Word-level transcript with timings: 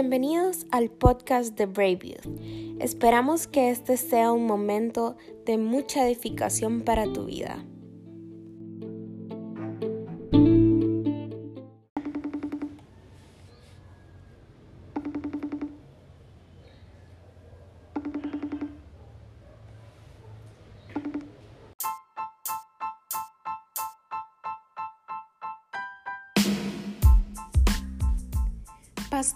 Bienvenidos 0.00 0.66
al 0.70 0.88
podcast 0.88 1.58
de 1.58 1.66
Brave 1.66 1.98
Youth. 2.02 2.80
Esperamos 2.80 3.46
que 3.46 3.68
este 3.68 3.98
sea 3.98 4.32
un 4.32 4.46
momento 4.46 5.18
de 5.44 5.58
mucha 5.58 6.06
edificación 6.06 6.80
para 6.80 7.04
tu 7.12 7.26
vida. 7.26 7.62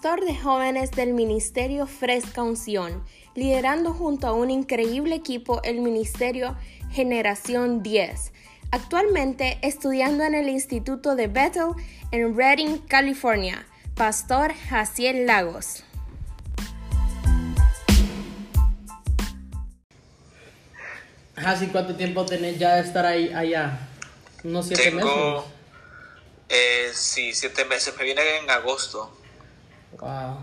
Pastor 0.05 0.27
de 0.27 0.35
jóvenes 0.35 0.91
del 0.91 1.13
Ministerio 1.13 1.87
Fresca 1.87 2.43
Unción, 2.43 3.03
liderando 3.33 3.91
junto 3.91 4.27
a 4.27 4.33
un 4.33 4.51
increíble 4.51 5.15
equipo 5.15 5.63
el 5.63 5.79
Ministerio 5.79 6.55
Generación 6.91 7.81
10. 7.81 8.31
Actualmente 8.69 9.57
estudiando 9.63 10.23
en 10.23 10.35
el 10.35 10.47
Instituto 10.47 11.15
de 11.15 11.25
Bethel 11.25 11.69
en 12.11 12.37
Redding, 12.37 12.77
California. 12.87 13.65
Pastor 13.95 14.53
Jaciel 14.69 15.25
Lagos. 15.25 15.83
Jaci, 21.35 21.65
¿cuánto 21.69 21.95
tiempo 21.95 22.27
tenés 22.27 22.59
ya 22.59 22.75
de 22.75 22.81
estar 22.81 23.07
ahí 23.07 23.33
allá? 23.33 23.79
¿Unos 24.43 24.67
siete 24.67 24.91
meses? 24.91 25.11
Eh, 26.49 26.91
sí, 26.93 27.33
siete 27.33 27.65
meses. 27.65 27.95
Me 27.97 28.03
viene 28.03 28.21
en 28.43 28.51
agosto. 28.51 29.24
Wow. 30.05 30.37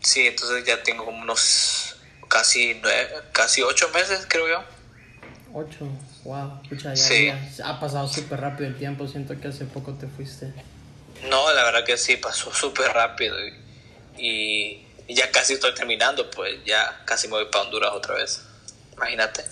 Sí, 0.00 0.26
entonces 0.26 0.64
ya 0.64 0.82
tengo 0.82 1.04
como 1.04 1.20
unos 1.20 1.96
casi 2.26 2.80
nueve, 2.80 3.10
casi 3.32 3.60
ocho 3.60 3.90
meses, 3.90 4.26
creo 4.26 4.48
yo. 4.48 4.64
Ocho, 5.52 5.86
wow. 6.24 6.62
ya, 6.94 7.38
ha 7.64 7.80
pasado 7.80 8.08
súper 8.08 8.40
rápido 8.40 8.66
el 8.66 8.78
tiempo. 8.78 9.06
Siento 9.06 9.38
que 9.38 9.48
hace 9.48 9.66
poco 9.66 9.92
te 9.92 10.06
fuiste. 10.06 10.54
No, 11.28 11.52
la 11.52 11.64
verdad 11.64 11.84
que 11.84 11.98
sí, 11.98 12.16
pasó 12.16 12.50
súper 12.54 12.90
rápido. 12.92 13.36
Y, 14.16 14.86
ya 15.06 15.30
casi 15.32 15.52
estoy 15.52 15.74
terminando, 15.74 16.30
pues 16.30 16.58
ya 16.64 17.02
casi 17.04 17.28
me 17.28 17.34
voy 17.34 17.46
para 17.52 17.64
Honduras 17.64 17.90
otra 17.92 18.14
vez. 18.14 18.42
Imagínate. 18.94 19.44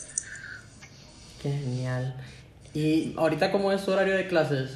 Qué 1.43 1.51
genial. 1.51 2.17
¿Y 2.73 3.15
ahorita 3.19 3.53
cómo 3.53 3.71
es 3.71 3.85
tu 3.85 3.93
horario 3.93 4.17
de 4.17 4.29
clases? 4.29 4.71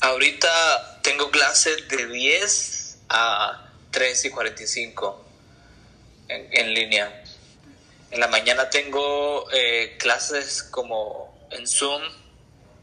Ahorita 0.00 1.00
tengo 1.02 1.30
clases 1.30 1.86
de 1.88 2.06
10 2.06 2.77
a 3.08 3.70
3 3.90 4.24
y 4.24 4.30
45 4.30 5.24
en, 6.28 6.48
en 6.50 6.74
línea. 6.74 7.24
En 8.10 8.20
la 8.20 8.28
mañana 8.28 8.70
tengo 8.70 9.50
eh, 9.52 9.96
clases 9.98 10.62
como 10.62 11.38
en 11.50 11.66
Zoom 11.66 12.02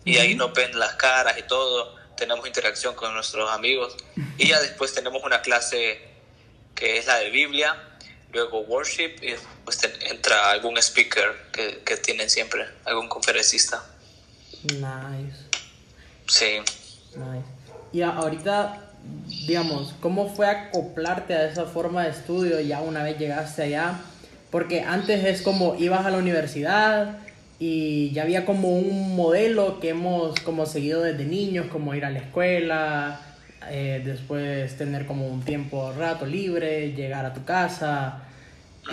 y 0.04 0.18
ahí 0.18 0.36
nos 0.36 0.54
ven 0.54 0.78
las 0.78 0.94
caras 0.96 1.38
y 1.38 1.44
todo, 1.44 1.96
tenemos 2.16 2.46
interacción 2.46 2.96
con 2.96 3.14
nuestros 3.14 3.50
amigos 3.52 3.96
y 4.38 4.50
ya 4.50 4.62
después 4.62 4.94
tenemos 4.94 5.24
una 5.24 5.42
clase 5.42 6.00
que 6.76 6.98
es 6.98 7.08
la 7.08 7.18
de 7.18 7.32
Biblia, 7.32 7.98
luego 8.32 8.60
worship 8.62 9.16
y 9.22 9.32
después 9.32 9.80
entra 10.02 10.52
algún 10.52 10.78
speaker 10.78 11.50
que, 11.52 11.82
que 11.84 11.98
tienen 11.98 12.30
siempre, 12.30 12.68
algún 12.84 13.08
conferencista. 13.10 13.84
Nice. 14.64 15.36
Sí. 16.28 16.60
Nice. 17.16 17.46
Y 17.94 18.02
ahorita 18.02 18.85
digamos, 19.46 19.94
cómo 20.00 20.28
fue 20.28 20.48
acoplarte 20.48 21.34
a 21.34 21.50
esa 21.50 21.66
forma 21.66 22.04
de 22.04 22.12
estudio 22.12 22.60
ya 22.60 22.82
una 22.82 23.04
vez 23.04 23.18
llegaste 23.18 23.64
allá? 23.64 24.00
Porque 24.52 24.82
antes 24.82 25.24
es 25.26 25.42
como 25.42 25.76
ibas 25.76 26.06
a 26.06 26.12
la 26.12 26.18
universidad 26.18 27.18
y 27.60 28.12
ya 28.12 28.24
había 28.24 28.46
como 28.46 28.70
un 28.78 29.16
modelo 29.16 29.80
que 29.80 29.90
hemos 29.90 30.40
como 30.42 30.66
seguido 30.66 31.02
desde 31.02 31.26
niños, 31.26 31.68
como 31.68 31.94
ir 31.96 32.06
a 32.06 32.10
la 32.10 32.20
escuela, 32.20 33.20
eh, 33.70 34.02
después 34.04 34.78
tener 34.78 35.06
como 35.06 35.28
un 35.28 35.42
tiempo 35.42 35.94
rato 35.98 36.26
libre, 36.26 36.94
llegar 36.94 37.26
a 37.26 37.34
tu 37.34 37.44
casa 37.46 38.22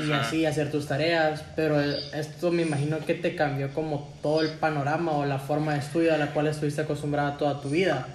y 0.06 0.10
así 0.12 0.46
hacer 0.46 0.70
tus 0.70 0.86
tareas, 0.86 1.44
pero 1.54 1.78
esto 1.80 2.50
me 2.50 2.62
imagino 2.62 2.98
que 3.00 3.14
te 3.14 3.36
cambió 3.36 3.72
como 3.74 4.08
todo 4.22 4.40
el 4.40 4.48
panorama 4.48 5.12
o 5.12 5.26
la 5.26 5.38
forma 5.38 5.74
de 5.74 5.80
estudio 5.80 6.14
a 6.14 6.18
la 6.18 6.28
cual 6.28 6.46
estuviste 6.46 6.80
acostumbrada 6.80 7.36
toda 7.36 7.60
tu 7.60 7.68
vida. 7.68 8.06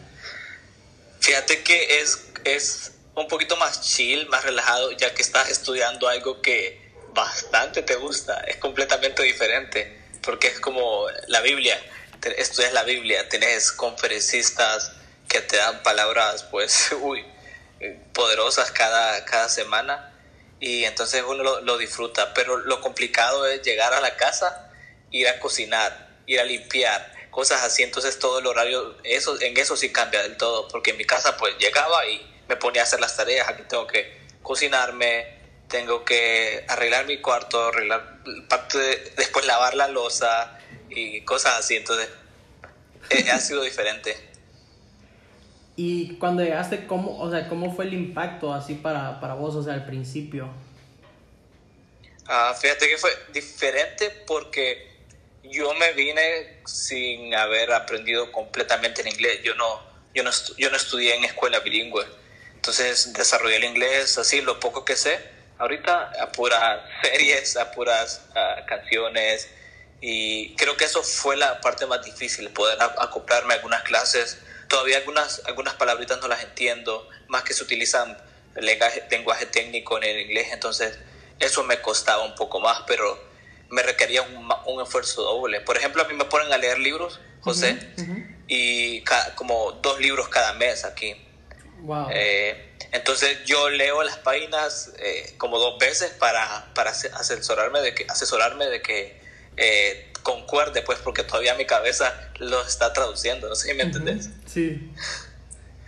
Fíjate 1.27 1.61
que 1.61 1.99
es, 1.99 2.23
es 2.45 2.93
un 3.13 3.27
poquito 3.27 3.57
más 3.57 3.81
chill, 3.81 4.29
más 4.29 4.45
relajado, 4.45 4.93
ya 4.93 5.13
que 5.13 5.21
estás 5.21 5.49
estudiando 5.49 6.07
algo 6.07 6.41
que 6.41 6.89
bastante 7.13 7.81
te 7.81 7.95
gusta. 7.95 8.39
Es 8.47 8.55
completamente 8.55 9.23
diferente, 9.23 9.93
porque 10.21 10.47
es 10.47 10.61
como 10.61 11.05
la 11.27 11.41
Biblia. 11.41 11.77
Estudias 12.37 12.71
la 12.71 12.83
Biblia, 12.83 13.27
tenés 13.27 13.73
conferencistas 13.73 14.93
que 15.27 15.41
te 15.41 15.57
dan 15.57 15.83
palabras, 15.83 16.43
pues, 16.43 16.93
uy, 17.01 17.25
poderosas 18.13 18.71
cada, 18.71 19.25
cada 19.25 19.49
semana. 19.49 20.13
Y 20.61 20.85
entonces 20.85 21.25
uno 21.27 21.43
lo, 21.43 21.59
lo 21.59 21.77
disfruta. 21.77 22.33
Pero 22.33 22.55
lo 22.55 22.79
complicado 22.79 23.45
es 23.47 23.61
llegar 23.63 23.93
a 23.93 23.99
la 23.99 24.15
casa, 24.15 24.71
ir 25.11 25.27
a 25.27 25.41
cocinar, 25.41 26.07
ir 26.25 26.39
a 26.39 26.45
limpiar, 26.45 27.16
cosas 27.37 27.61
así, 27.61 27.83
entonces 27.83 28.17
todo 28.17 28.39
el 28.39 28.47
horario, 28.47 28.95
eso, 29.03 29.39
en 29.39 29.55
eso 29.57 29.77
sí 29.77 29.91
cambia 29.91 30.23
del 30.23 30.37
todo, 30.37 30.67
porque 30.69 30.89
en 30.89 30.97
mi 30.97 31.05
casa 31.05 31.37
pues 31.37 31.55
llegaba 31.59 32.03
y 32.07 32.19
me 32.49 32.55
ponía 32.55 32.81
a 32.81 32.85
hacer 32.85 32.99
las 32.99 33.15
tareas, 33.15 33.47
aquí 33.47 33.61
tengo 33.69 33.85
que 33.85 34.11
cocinarme, 34.41 35.37
tengo 35.67 36.03
que 36.03 36.65
arreglar 36.67 37.05
mi 37.05 37.21
cuarto, 37.21 37.67
arreglar 37.67 38.23
parte 38.49 38.79
después 39.15 39.45
lavar 39.45 39.75
la 39.75 39.87
losa 39.87 40.57
y 40.89 41.21
cosas 41.21 41.59
así, 41.59 41.75
entonces 41.75 42.09
eh, 43.11 43.29
ha 43.29 43.39
sido 43.39 43.61
diferente. 43.61 44.17
Y 45.75 46.15
cuando 46.15 46.43
llegaste, 46.43 46.87
¿cómo, 46.87 47.19
o 47.19 47.29
sea, 47.29 47.47
¿cómo 47.49 47.71
fue 47.71 47.85
el 47.85 47.93
impacto 47.93 48.51
así 48.51 48.73
para, 48.73 49.19
para 49.21 49.35
vos, 49.35 49.53
o 49.53 49.61
sea, 49.61 49.75
al 49.75 49.85
principio? 49.85 50.49
Ah, 52.25 52.55
fíjate 52.59 52.89
que 52.89 52.97
fue 52.97 53.11
diferente 53.31 54.09
porque 54.25 54.86
yo 55.49 55.73
me 55.75 55.93
vine 55.93 56.61
sin 56.65 57.33
haber 57.35 57.71
aprendido 57.71 58.31
completamente 58.31 59.01
el 59.01 59.07
inglés. 59.07 59.41
Yo 59.43 59.55
no, 59.55 59.81
yo 60.13 60.23
no, 60.23 60.31
yo 60.57 60.69
no 60.69 60.77
estudié 60.77 61.15
en 61.15 61.25
escuela 61.25 61.59
bilingüe. 61.59 62.05
Entonces 62.55 63.13
desarrollé 63.13 63.57
el 63.57 63.63
inglés 63.63 64.17
así, 64.17 64.41
lo 64.41 64.59
poco 64.59 64.83
que 64.83 64.95
sé. 64.95 65.19
Ahorita 65.57 66.11
a 66.21 66.31
puras 66.31 66.81
series, 67.01 67.57
a 67.57 67.71
puras 67.71 68.21
canciones. 68.67 69.49
Y 70.01 70.55
creo 70.55 70.77
que 70.77 70.85
eso 70.85 71.01
fue 71.01 71.37
la 71.37 71.59
parte 71.61 71.85
más 71.87 72.03
difícil, 72.03 72.49
poder 72.49 72.77
acoplarme 72.81 73.53
a 73.53 73.57
algunas 73.57 73.83
clases. 73.83 74.37
Todavía 74.67 74.97
algunas, 74.97 75.41
algunas 75.45 75.73
palabritas 75.75 76.19
no 76.19 76.27
las 76.27 76.43
entiendo, 76.43 77.09
más 77.27 77.43
que 77.43 77.53
se 77.53 77.63
utilizan 77.63 78.17
lenguaje, 78.55 79.03
lenguaje 79.09 79.45
técnico 79.45 79.97
en 79.97 80.03
el 80.03 80.21
inglés. 80.21 80.49
Entonces 80.51 80.99
eso 81.39 81.63
me 81.63 81.81
costaba 81.81 82.23
un 82.23 82.35
poco 82.35 82.59
más, 82.59 82.83
pero 82.85 83.26
me 83.69 83.83
requería 83.83 84.21
un, 84.21 84.49
un, 84.65 84.81
esfuerzo 84.81 85.23
doble. 85.23 85.61
Por 85.61 85.77
ejemplo, 85.77 86.01
a 86.01 86.07
mí 86.07 86.13
me 86.13 86.25
ponen 86.25 86.51
a 86.51 86.57
leer 86.57 86.79
libros, 86.79 87.19
José, 87.41 87.77
y 88.47 89.03
como 89.35 89.73
dos 89.83 89.99
libros 89.99 90.29
cada 90.29 90.53
mes 90.53 90.85
aquí. 90.85 91.15
Wow. 91.81 92.07
Eh, 92.11 92.67
entonces 92.91 93.43
yo 93.45 93.69
leo 93.69 94.01
las 94.03 94.17
páginas 94.17 94.93
eh, 94.99 95.33
como 95.37 95.59
dos 95.59 95.77
veces 95.79 96.11
para, 96.11 96.71
para 96.73 96.91
asesorarme 96.91 97.81
de 97.81 97.93
que, 97.93 98.05
asesorarme 98.09 98.65
de 98.65 98.81
que 98.81 99.19
eh, 99.57 100.11
concuerde, 100.23 100.81
pues, 100.81 100.99
porque 100.99 101.23
todavía 101.23 101.55
mi 101.55 101.65
cabeza 101.65 102.31
lo 102.39 102.65
está 102.65 102.93
traduciendo, 102.93 103.49
no 103.49 103.55
sé 103.55 103.69
si 103.69 103.73
me 103.73 103.83
entendés. 103.83 104.29
Sí. 104.45 104.91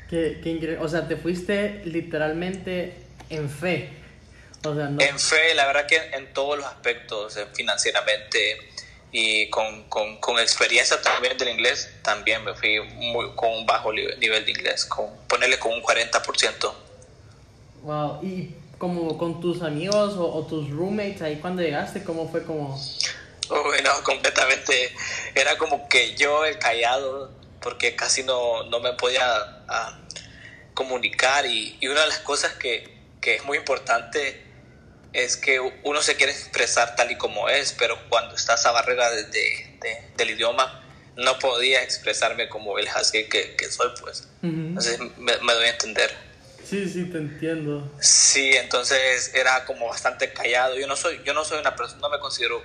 Qué, 0.09 0.39
qué 0.43 0.49
increíble. 0.49 0.83
O 0.83 0.89
sea, 0.89 1.07
te 1.07 1.15
fuiste 1.15 1.81
literalmente 1.85 2.95
en 3.29 3.49
fe. 3.49 3.98
En 4.63 5.19
fe, 5.19 5.53
la 5.55 5.67
verdad 5.67 5.85
que 5.85 5.95
en, 5.95 6.33
todos 6.33 6.57
los 6.57 6.67
aspectos, 6.67 7.37
eh, 7.37 7.47
financieramente 7.53 8.57
y 9.11 9.49
con, 9.49 9.83
con, 9.85 10.17
con, 10.17 10.37
experiencia 10.37 11.01
también 11.01 11.37
del 11.37 11.49
inglés, 11.49 11.89
también 12.03 12.43
me 12.43 12.53
fui 12.53 12.79
muy, 12.81 13.33
con 13.35 13.51
un 13.51 13.65
bajo 13.65 13.93
nivel 13.93 14.45
de 14.45 14.51
inglés, 14.51 14.85
con 14.85 15.15
ponerle 15.27 15.57
con 15.57 15.71
un 15.71 15.81
40%. 15.81 16.73
Wow, 17.83 18.19
y 18.21 18.53
como 18.77 19.17
con 19.17 19.39
tus 19.39 19.61
amigos 19.61 20.15
o, 20.17 20.45
tus 20.45 20.69
roommates 20.69 21.21
ahí 21.21 21.37
cuando 21.37 21.61
llegaste, 21.61 22.03
¿cómo 22.03 22.29
fue 22.29 22.43
como...? 22.43 22.77
Bueno, 23.47 23.91
completamente, 24.03 24.93
era 25.35 25.57
como 25.57 25.87
que 25.87 26.15
yo 26.15 26.43
el 26.45 26.59
callado, 26.59 27.31
porque 27.61 27.95
casi 27.95 28.23
no, 28.23 28.63
no 28.63 28.81
me 28.81 28.91
podía 28.93 29.23
ah, 29.69 29.97
comunicar 30.73 31.45
y, 31.45 31.77
y, 31.79 31.87
una 31.87 32.01
de 32.01 32.07
las 32.07 32.19
cosas 32.19 32.53
que, 32.53 32.99
que 33.21 33.35
es 33.35 33.45
muy 33.45 33.57
importante 33.57 34.48
es 35.13 35.37
que 35.37 35.59
uno 35.59 36.01
se 36.01 36.15
quiere 36.15 36.31
expresar 36.31 36.95
tal 36.95 37.11
y 37.11 37.17
como 37.17 37.49
es, 37.49 37.73
pero 37.77 37.97
cuando 38.09 38.35
está 38.35 38.55
esa 38.55 38.71
barrera 38.71 39.09
de, 39.09 39.23
de, 39.23 40.11
del 40.15 40.29
idioma, 40.31 40.83
no 41.15 41.37
podía 41.39 41.83
expresarme 41.83 42.47
como 42.47 42.77
el 42.79 42.87
husky 42.87 43.25
que, 43.25 43.55
que 43.55 43.71
soy, 43.71 43.89
pues. 43.99 44.27
Entonces 44.41 44.99
me, 45.17 45.33
doy 45.33 45.65
a 45.65 45.69
entender. 45.71 46.15
Sí, 46.63 46.87
sí, 46.87 47.05
te 47.05 47.17
entiendo. 47.17 47.91
Sí, 47.99 48.51
entonces 48.53 49.33
era 49.33 49.65
como 49.65 49.87
bastante 49.87 50.31
callado. 50.31 50.77
Yo 50.77 50.87
no 50.87 50.95
soy, 50.95 51.21
yo 51.25 51.33
no 51.33 51.43
soy 51.43 51.59
una 51.59 51.75
persona, 51.75 51.99
no 51.99 52.09
me 52.09 52.19
considero 52.19 52.61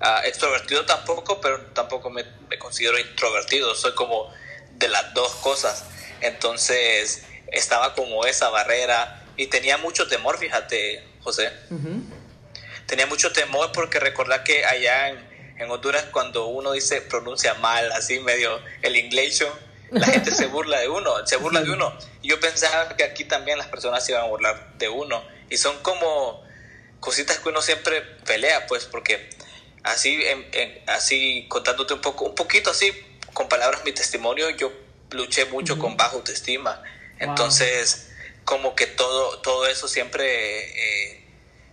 ah, 0.00 0.22
extrovertido 0.24 0.86
tampoco, 0.86 1.40
pero 1.40 1.60
tampoco 1.72 2.10
me, 2.10 2.24
me, 2.48 2.58
considero 2.58 2.98
introvertido. 2.98 3.74
Soy 3.74 3.92
como 3.94 4.32
de 4.76 4.88
las 4.88 5.12
dos 5.12 5.34
cosas. 5.36 5.84
Entonces 6.20 7.24
estaba 7.48 7.94
como 7.94 8.24
esa 8.24 8.48
barrera 8.48 9.24
y 9.36 9.48
tenía 9.48 9.76
mucho 9.76 10.06
temor, 10.08 10.38
fíjate, 10.38 11.02
José. 11.24 11.50
Tenía 12.86 13.06
mucho 13.06 13.32
temor 13.32 13.72
porque 13.72 13.98
recordar 13.98 14.44
que 14.44 14.64
allá 14.64 15.08
en, 15.08 15.18
en, 15.58 15.70
Honduras 15.70 16.04
cuando 16.12 16.46
uno 16.46 16.72
dice 16.72 17.00
pronuncia 17.00 17.54
mal, 17.54 17.90
así 17.92 18.20
medio 18.20 18.60
el 18.82 18.96
inglés, 18.96 19.42
la 19.90 20.06
gente 20.06 20.30
se 20.30 20.46
burla 20.46 20.80
de 20.80 20.88
uno, 20.88 21.26
se 21.26 21.36
burla 21.36 21.62
de 21.62 21.70
uno. 21.70 21.96
Y 22.20 22.28
yo 22.28 22.38
pensaba 22.38 22.94
que 22.96 23.04
aquí 23.04 23.24
también 23.24 23.58
las 23.58 23.68
personas 23.68 24.04
se 24.04 24.12
iban 24.12 24.24
a 24.24 24.28
burlar 24.28 24.74
de 24.76 24.88
uno. 24.88 25.24
Y 25.48 25.56
son 25.56 25.78
como 25.82 26.44
cositas 27.00 27.38
que 27.38 27.48
uno 27.48 27.62
siempre 27.62 28.02
pelea, 28.26 28.66
pues, 28.66 28.84
porque 28.84 29.30
así, 29.82 30.22
así 30.86 31.46
contándote 31.48 31.94
un 31.94 32.00
poco, 32.00 32.26
un 32.26 32.34
poquito 32.34 32.70
así, 32.70 32.92
con 33.32 33.48
palabras 33.48 33.82
mi 33.84 33.92
testimonio, 33.92 34.50
yo 34.50 34.72
luché 35.10 35.46
mucho 35.46 35.78
con 35.78 35.96
baja 35.96 36.16
autoestima. 36.16 36.82
Entonces, 37.18 38.10
como 38.44 38.74
que 38.74 38.86
todo, 38.86 39.38
todo 39.40 39.66
eso 39.66 39.88
siempre 39.88 40.24
eh, 40.24 41.24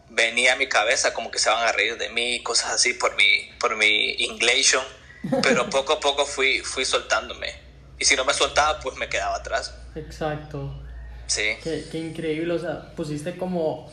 venía 0.09 0.53
a 0.53 0.55
mi 0.55 0.67
cabeza, 0.67 1.13
como 1.13 1.31
que 1.31 1.39
se 1.39 1.49
van 1.49 1.67
a 1.67 1.71
reír 1.71 1.97
de 1.97 2.09
mí, 2.09 2.41
cosas 2.43 2.71
así 2.71 2.93
por 2.93 3.15
mi, 3.15 3.49
por 3.59 3.75
mi 3.75 4.11
inglés. 4.19 4.75
Pero 5.43 5.69
poco 5.69 5.93
a 5.93 5.99
poco 5.99 6.25
fui, 6.25 6.59
fui 6.61 6.85
soltándome. 6.85 7.53
Y 7.99 8.05
si 8.05 8.15
no 8.15 8.25
me 8.25 8.33
soltaba, 8.33 8.79
pues 8.79 8.97
me 8.97 9.07
quedaba 9.07 9.35
atrás. 9.35 9.73
Exacto. 9.95 10.73
Sí. 11.27 11.55
Qué, 11.63 11.85
qué 11.91 11.99
increíble, 11.99 12.53
o 12.53 12.59
sea, 12.59 12.93
pusiste 12.95 13.37
como, 13.37 13.91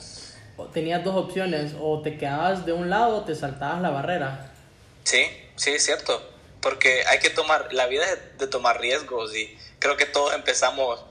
tenías 0.72 1.04
dos 1.04 1.14
opciones, 1.14 1.72
o 1.78 2.02
te 2.02 2.16
quedabas 2.16 2.66
de 2.66 2.72
un 2.72 2.90
lado 2.90 3.18
o 3.18 3.24
te 3.24 3.34
saltabas 3.34 3.80
la 3.80 3.90
barrera. 3.90 4.50
Sí, 5.04 5.26
sí, 5.56 5.70
es 5.70 5.84
cierto, 5.84 6.20
porque 6.60 7.04
hay 7.06 7.18
que 7.18 7.30
tomar, 7.30 7.72
la 7.72 7.86
vida 7.86 8.04
es 8.10 8.38
de 8.38 8.46
tomar 8.46 8.80
riesgos 8.80 9.36
y 9.36 9.56
creo 9.78 9.96
que 9.96 10.06
todos 10.06 10.34
empezamos 10.34 11.04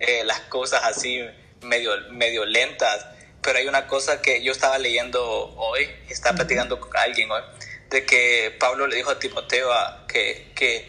eh, 0.00 0.24
las 0.24 0.40
cosas 0.40 0.82
así 0.84 1.20
medio, 1.62 1.92
medio 2.10 2.44
lentas, 2.44 3.06
pero 3.42 3.58
hay 3.58 3.66
una 3.66 3.86
cosa 3.86 4.22
que 4.22 4.42
yo 4.42 4.52
estaba 4.52 4.78
leyendo 4.78 5.54
hoy, 5.56 5.88
estaba 6.08 6.36
platicando 6.36 6.80
con 6.80 6.96
alguien 6.96 7.30
hoy, 7.30 7.42
de 7.90 8.04
que 8.04 8.54
Pablo 8.58 8.86
le 8.86 8.96
dijo 8.96 9.10
a 9.10 9.18
Timoteo 9.18 9.70
que, 10.08 10.52
que 10.54 10.88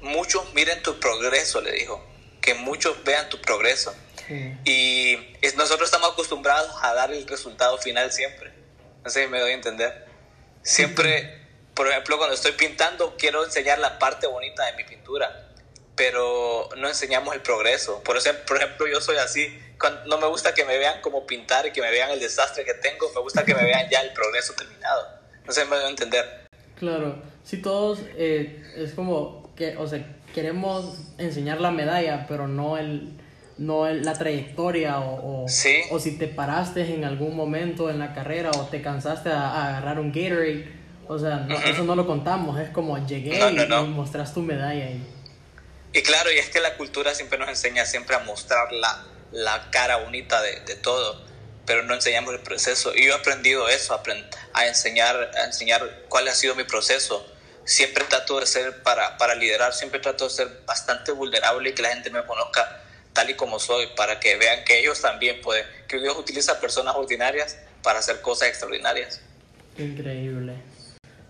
muchos 0.00 0.52
miren 0.54 0.82
tu 0.82 0.98
progreso, 0.98 1.60
le 1.60 1.72
dijo, 1.72 2.04
que 2.40 2.54
muchos 2.54 3.02
vean 3.04 3.28
tu 3.28 3.40
progreso. 3.40 3.94
Y 4.64 5.18
nosotros 5.56 5.88
estamos 5.88 6.12
acostumbrados 6.12 6.70
a 6.82 6.94
dar 6.94 7.12
el 7.12 7.26
resultado 7.26 7.78
final 7.78 8.12
siempre. 8.12 8.52
No 9.02 9.10
sé 9.10 9.24
si 9.24 9.28
me 9.28 9.40
doy 9.40 9.50
a 9.50 9.54
entender. 9.54 10.06
Siempre, 10.62 11.48
por 11.74 11.88
ejemplo, 11.88 12.16
cuando 12.16 12.36
estoy 12.36 12.52
pintando, 12.52 13.16
quiero 13.18 13.44
enseñar 13.44 13.80
la 13.80 13.98
parte 13.98 14.28
bonita 14.28 14.64
de 14.66 14.74
mi 14.74 14.84
pintura 14.84 15.49
pero 16.00 16.70
no 16.78 16.88
enseñamos 16.88 17.34
el 17.34 17.42
progreso. 17.42 18.02
Por, 18.02 18.16
eso, 18.16 18.30
por 18.46 18.56
ejemplo, 18.56 18.86
yo 18.88 19.02
soy 19.02 19.18
así, 19.18 19.54
no 20.06 20.16
me 20.16 20.26
gusta 20.28 20.54
que 20.54 20.64
me 20.64 20.78
vean 20.78 21.02
como 21.02 21.26
pintar 21.26 21.66
y 21.66 21.72
que 21.72 21.82
me 21.82 21.90
vean 21.90 22.10
el 22.10 22.18
desastre 22.18 22.64
que 22.64 22.72
tengo, 22.72 23.12
me 23.14 23.20
gusta 23.20 23.44
que 23.44 23.54
me 23.54 23.62
vean 23.64 23.86
ya 23.90 24.00
el 24.00 24.14
progreso 24.14 24.54
terminado. 24.54 25.06
No 25.46 25.52
sé, 25.52 25.66
me 25.66 25.76
debo 25.76 25.88
entender. 25.90 26.24
Claro, 26.78 27.16
si 27.44 27.58
todos 27.60 27.98
eh, 28.16 28.62
es 28.76 28.94
como 28.94 29.54
que, 29.54 29.76
o 29.76 29.86
sea, 29.86 30.02
queremos 30.34 31.12
enseñar 31.18 31.60
la 31.60 31.70
medalla, 31.70 32.24
pero 32.26 32.48
no 32.48 32.78
el 32.78 33.12
no 33.58 33.86
la 33.86 34.14
trayectoria 34.14 35.00
o, 35.00 35.42
o, 35.42 35.44
o, 35.44 35.98
si 35.98 36.16
te 36.16 36.28
paraste 36.28 36.94
en 36.94 37.04
algún 37.04 37.36
momento 37.36 37.90
en 37.90 37.98
la 37.98 38.14
carrera 38.14 38.52
o 38.52 38.64
te 38.68 38.80
cansaste 38.80 39.28
a, 39.28 39.68
agarrar 39.68 40.00
un 40.00 40.12
Gatorade, 40.12 40.66
o 41.06 41.18
sea, 41.18 41.46
eso 41.66 41.84
no 41.84 41.94
lo 41.94 42.06
contamos, 42.06 42.58
es 42.58 42.70
como 42.70 42.96
llegué 43.06 43.38
y, 43.38 43.60
y 43.60 43.88
mostraste 43.88 44.36
tu 44.36 44.40
medalla 44.40 44.90
y 44.92 45.04
y 45.92 46.02
claro, 46.02 46.30
y 46.30 46.38
es 46.38 46.48
que 46.50 46.60
la 46.60 46.76
cultura 46.76 47.14
siempre 47.14 47.38
nos 47.38 47.48
enseña 47.48 47.84
siempre 47.84 48.14
a 48.14 48.20
mostrar 48.20 48.72
la, 48.72 49.04
la 49.32 49.70
cara 49.70 49.96
bonita 49.96 50.40
de, 50.40 50.60
de, 50.60 50.76
todo, 50.76 51.24
pero 51.66 51.82
no 51.82 51.94
enseñamos 51.94 52.32
el 52.34 52.40
proceso. 52.40 52.94
Y 52.94 53.06
yo 53.06 53.12
he 53.12 53.14
aprendido 53.16 53.68
eso, 53.68 53.94
a, 53.94 54.02
a, 54.54 54.66
enseñar, 54.66 55.30
a 55.36 55.44
enseñar 55.44 56.04
cuál 56.08 56.28
ha 56.28 56.34
sido 56.34 56.54
mi 56.54 56.64
proceso. 56.64 57.26
Siempre 57.64 58.04
trato 58.04 58.38
de 58.38 58.46
ser, 58.46 58.82
para, 58.82 59.18
para 59.18 59.34
liderar, 59.34 59.72
siempre 59.74 60.00
trato 60.00 60.24
de 60.24 60.30
ser 60.30 60.62
bastante 60.64 61.12
vulnerable 61.12 61.70
y 61.70 61.72
que 61.74 61.82
la 61.82 61.90
gente 61.90 62.10
me 62.10 62.24
conozca 62.24 62.82
tal 63.12 63.28
y 63.28 63.34
como 63.34 63.58
soy, 63.58 63.88
para 63.96 64.20
que 64.20 64.36
vean 64.36 64.64
que 64.64 64.78
ellos 64.78 65.00
también 65.00 65.40
pueden, 65.40 65.66
que 65.88 65.98
Dios 65.98 66.16
utiliza 66.16 66.60
personas 66.60 66.94
ordinarias 66.94 67.58
para 67.82 67.98
hacer 67.98 68.20
cosas 68.20 68.48
extraordinarias. 68.48 69.20
Increíble. 69.76 70.54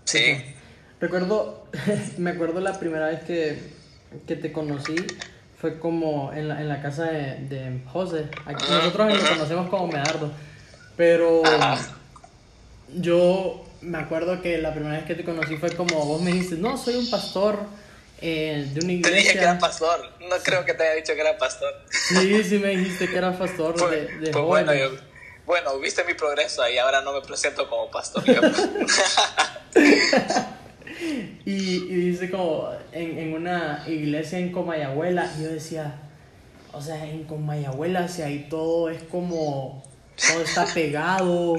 Sí. 0.05 0.55
Recuerdo, 0.99 1.67
me 2.17 2.31
acuerdo 2.31 2.59
la 2.59 2.79
primera 2.79 3.07
vez 3.07 3.23
que 3.23 3.80
que 4.27 4.35
te 4.35 4.51
conocí 4.51 4.95
fue 5.59 5.79
como 5.79 6.33
en 6.33 6.47
la, 6.47 6.59
en 6.59 6.67
la 6.67 6.81
casa 6.81 7.05
de, 7.05 7.35
de 7.47 7.81
José. 7.91 8.27
Aquí, 8.45 8.65
nosotros 8.69 9.13
nos 9.13 9.29
conocemos 9.29 9.69
como 9.69 9.87
Medardo. 9.87 10.31
Pero 10.97 11.43
yo 12.95 13.63
me 13.81 13.99
acuerdo 13.99 14.41
que 14.41 14.57
la 14.57 14.73
primera 14.73 14.97
vez 14.97 15.05
que 15.05 15.15
te 15.15 15.23
conocí 15.23 15.57
fue 15.57 15.75
como 15.75 16.05
vos 16.05 16.21
me 16.21 16.31
dijiste, 16.31 16.55
no, 16.55 16.77
soy 16.77 16.95
un 16.95 17.09
pastor 17.09 17.59
eh, 18.21 18.69
de 18.73 18.83
una 18.83 18.93
iglesia. 18.93 19.11
Te 19.11 19.21
dije 19.21 19.33
que 19.33 19.43
era 19.43 19.59
pastor. 19.59 19.99
No 20.19 20.35
creo 20.43 20.65
que 20.65 20.73
te 20.73 20.83
haya 20.83 20.95
dicho 20.95 21.13
que 21.13 21.21
era 21.21 21.37
pastor. 21.37 21.71
Sí, 21.89 22.43
sí 22.43 22.59
me 22.59 22.69
dijiste 22.69 23.07
que 23.07 23.17
era 23.17 23.37
pastor 23.37 23.89
de, 23.89 24.17
de 24.17 24.31
pues 24.31 24.43
bueno, 24.43 24.71
bueno, 25.45 25.79
viste 25.79 26.03
mi 26.03 26.13
progreso 26.13 26.67
y 26.69 26.77
ahora 26.77 27.01
no 27.01 27.13
me 27.13 27.21
presento 27.21 27.69
como 27.69 27.89
pastor. 27.91 28.23
Y, 31.45 31.51
y, 31.51 31.95
dice 32.11 32.29
como 32.29 32.69
en, 32.91 33.17
en, 33.17 33.33
una 33.33 33.83
iglesia 33.87 34.37
en 34.37 34.51
Comayagüela, 34.51 35.31
y 35.37 35.43
yo 35.43 35.49
decía, 35.49 35.95
o 36.73 36.81
sea, 36.81 37.09
en 37.09 37.23
Comayagüela, 37.23 38.07
si 38.07 38.21
ahí 38.21 38.47
todo 38.49 38.89
es 38.89 39.01
como, 39.03 39.83
todo 40.15 40.43
está 40.43 40.65
pegado, 40.65 41.57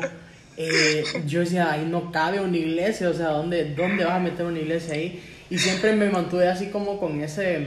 eh, 0.57 1.05
yo 1.27 1.41
decía, 1.41 1.73
ahí 1.73 1.87
no 1.89 2.13
cabe 2.13 2.41
una 2.41 2.57
iglesia, 2.57 3.09
o 3.09 3.15
sea, 3.15 3.29
¿dónde, 3.29 3.75
¿dónde 3.75 4.05
vas 4.05 4.15
a 4.15 4.21
meter 4.21 4.47
una 4.47 4.59
iglesia 4.59 4.95
ahí? 4.95 5.23
Y 5.51 5.59
siempre 5.59 5.95
me 5.95 6.11
mantuve 6.11 6.49
así 6.49 6.69
como 6.69 6.99
con, 6.99 7.21
ese, 7.21 7.67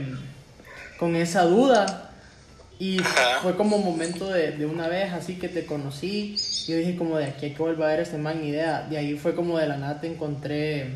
con 0.98 1.14
esa 1.16 1.42
duda. 1.42 2.10
Y 2.78 2.98
fue 3.42 3.56
como 3.56 3.78
momento 3.78 4.28
de, 4.28 4.52
de, 4.52 4.66
una 4.66 4.86
vez 4.86 5.12
así 5.12 5.36
que 5.36 5.48
te 5.48 5.64
conocí. 5.64 6.36
Yo 6.66 6.76
dije 6.76 6.96
como 6.96 7.16
de 7.16 7.24
aquí 7.26 7.46
hay 7.46 7.52
que 7.52 7.62
volver 7.62 7.84
a 7.84 7.88
ver 7.88 8.00
este 8.00 8.18
man 8.18 8.44
idea. 8.44 8.86
De 8.90 8.98
ahí 8.98 9.14
fue 9.14 9.34
como 9.34 9.56
de 9.58 9.66
la 9.66 9.78
nada 9.78 10.00
te 10.00 10.08
encontré 10.08 10.92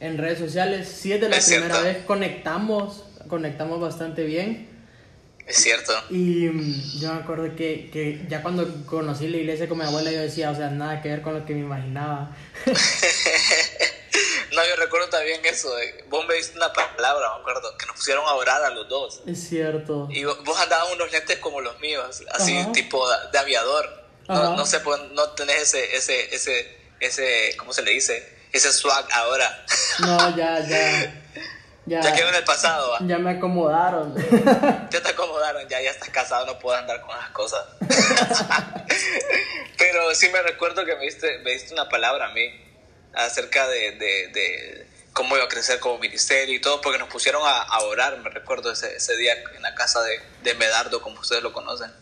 en 0.00 0.18
redes 0.18 0.38
sociales. 0.38 0.88
Si 0.88 1.12
es 1.12 1.20
de 1.20 1.28
la 1.28 1.38
primera 1.38 1.80
vez, 1.80 1.98
conectamos, 2.04 3.04
conectamos 3.28 3.80
bastante 3.80 4.24
bien. 4.24 4.68
Es 5.46 5.56
cierto. 5.56 5.92
Y 6.10 6.48
mm, 6.48 7.00
yo 7.00 7.12
me 7.12 7.20
acuerdo 7.20 7.54
que, 7.56 7.90
que, 7.92 8.24
ya 8.28 8.42
cuando 8.42 8.66
conocí 8.86 9.28
la 9.28 9.38
iglesia 9.38 9.68
con 9.68 9.78
mi 9.78 9.84
abuela, 9.84 10.10
yo 10.10 10.20
decía, 10.20 10.50
o 10.50 10.54
sea, 10.54 10.70
nada 10.70 11.02
que 11.02 11.08
ver 11.08 11.22
con 11.22 11.34
lo 11.38 11.44
que 11.44 11.54
me 11.54 11.60
imaginaba. 11.60 12.36
no, 14.52 14.62
yo 14.64 14.76
recuerdo 14.76 15.08
también 15.08 15.44
eso. 15.44 15.74
Vos 16.08 16.24
me 16.26 16.34
diste 16.34 16.56
una 16.56 16.72
palabra, 16.72 17.34
me 17.34 17.40
acuerdo, 17.40 17.76
que 17.76 17.86
nos 17.86 17.96
pusieron 17.96 18.24
a 18.26 18.34
orar 18.34 18.62
a 18.62 18.70
los 18.70 18.88
dos. 18.88 19.22
Es 19.26 19.48
cierto. 19.48 20.08
Y 20.10 20.24
vos 20.24 20.38
andabas 20.60 20.92
unos 20.94 21.10
lentes 21.10 21.38
como 21.38 21.60
los 21.60 21.78
míos, 21.80 22.22
así, 22.32 22.64
tipo 22.72 23.04
de, 23.32 23.38
aviador. 23.38 24.00
No, 24.28 24.56
no, 24.56 24.64
sé, 24.64 24.78
no 25.12 25.30
tenés 25.30 25.74
ese, 25.74 25.96
ese, 25.96 26.32
ese, 26.32 26.78
ese, 27.00 27.56
¿cómo 27.56 27.72
se 27.72 27.82
le 27.82 27.90
dice? 27.90 28.39
Ese 28.52 28.72
swag 28.72 29.06
ahora. 29.12 29.64
No, 30.00 30.36
ya, 30.36 30.60
ya. 30.60 31.20
Ya, 31.86 32.00
ya 32.04 32.12
quedó 32.12 32.28
en 32.28 32.34
el 32.36 32.44
pasado. 32.44 32.96
Ya 33.06 33.18
me 33.18 33.30
acomodaron. 33.30 34.14
Ya 34.90 35.00
te 35.00 35.08
acomodaron, 35.08 35.68
ya, 35.68 35.80
ya 35.80 35.90
estás 35.90 36.08
casado, 36.08 36.46
no 36.46 36.58
puedo 36.58 36.76
andar 36.76 37.00
con 37.00 37.16
las 37.16 37.30
cosas. 37.30 37.64
Pero 39.78 40.14
sí 40.14 40.28
me 40.30 40.42
recuerdo 40.42 40.84
que 40.84 40.96
me 40.96 41.04
diste, 41.04 41.38
me 41.38 41.52
diste 41.52 41.72
una 41.72 41.88
palabra 41.88 42.26
a 42.26 42.34
mí 42.34 42.42
acerca 43.14 43.68
de, 43.68 43.92
de, 43.92 44.28
de, 44.32 44.86
cómo 45.12 45.36
iba 45.36 45.44
a 45.44 45.48
crecer 45.48 45.78
como 45.78 45.98
ministerio 45.98 46.56
y 46.56 46.60
todo, 46.60 46.80
porque 46.80 46.98
nos 46.98 47.08
pusieron 47.08 47.42
a, 47.44 47.62
a 47.62 47.80
orar, 47.84 48.18
me 48.18 48.30
recuerdo 48.30 48.72
ese, 48.72 48.96
ese, 48.96 49.16
día 49.16 49.34
en 49.54 49.62
la 49.62 49.74
casa 49.76 50.02
de, 50.02 50.20
de 50.42 50.54
Medardo, 50.54 51.00
como 51.00 51.20
ustedes 51.20 51.42
lo 51.42 51.52
conocen. 51.52 51.92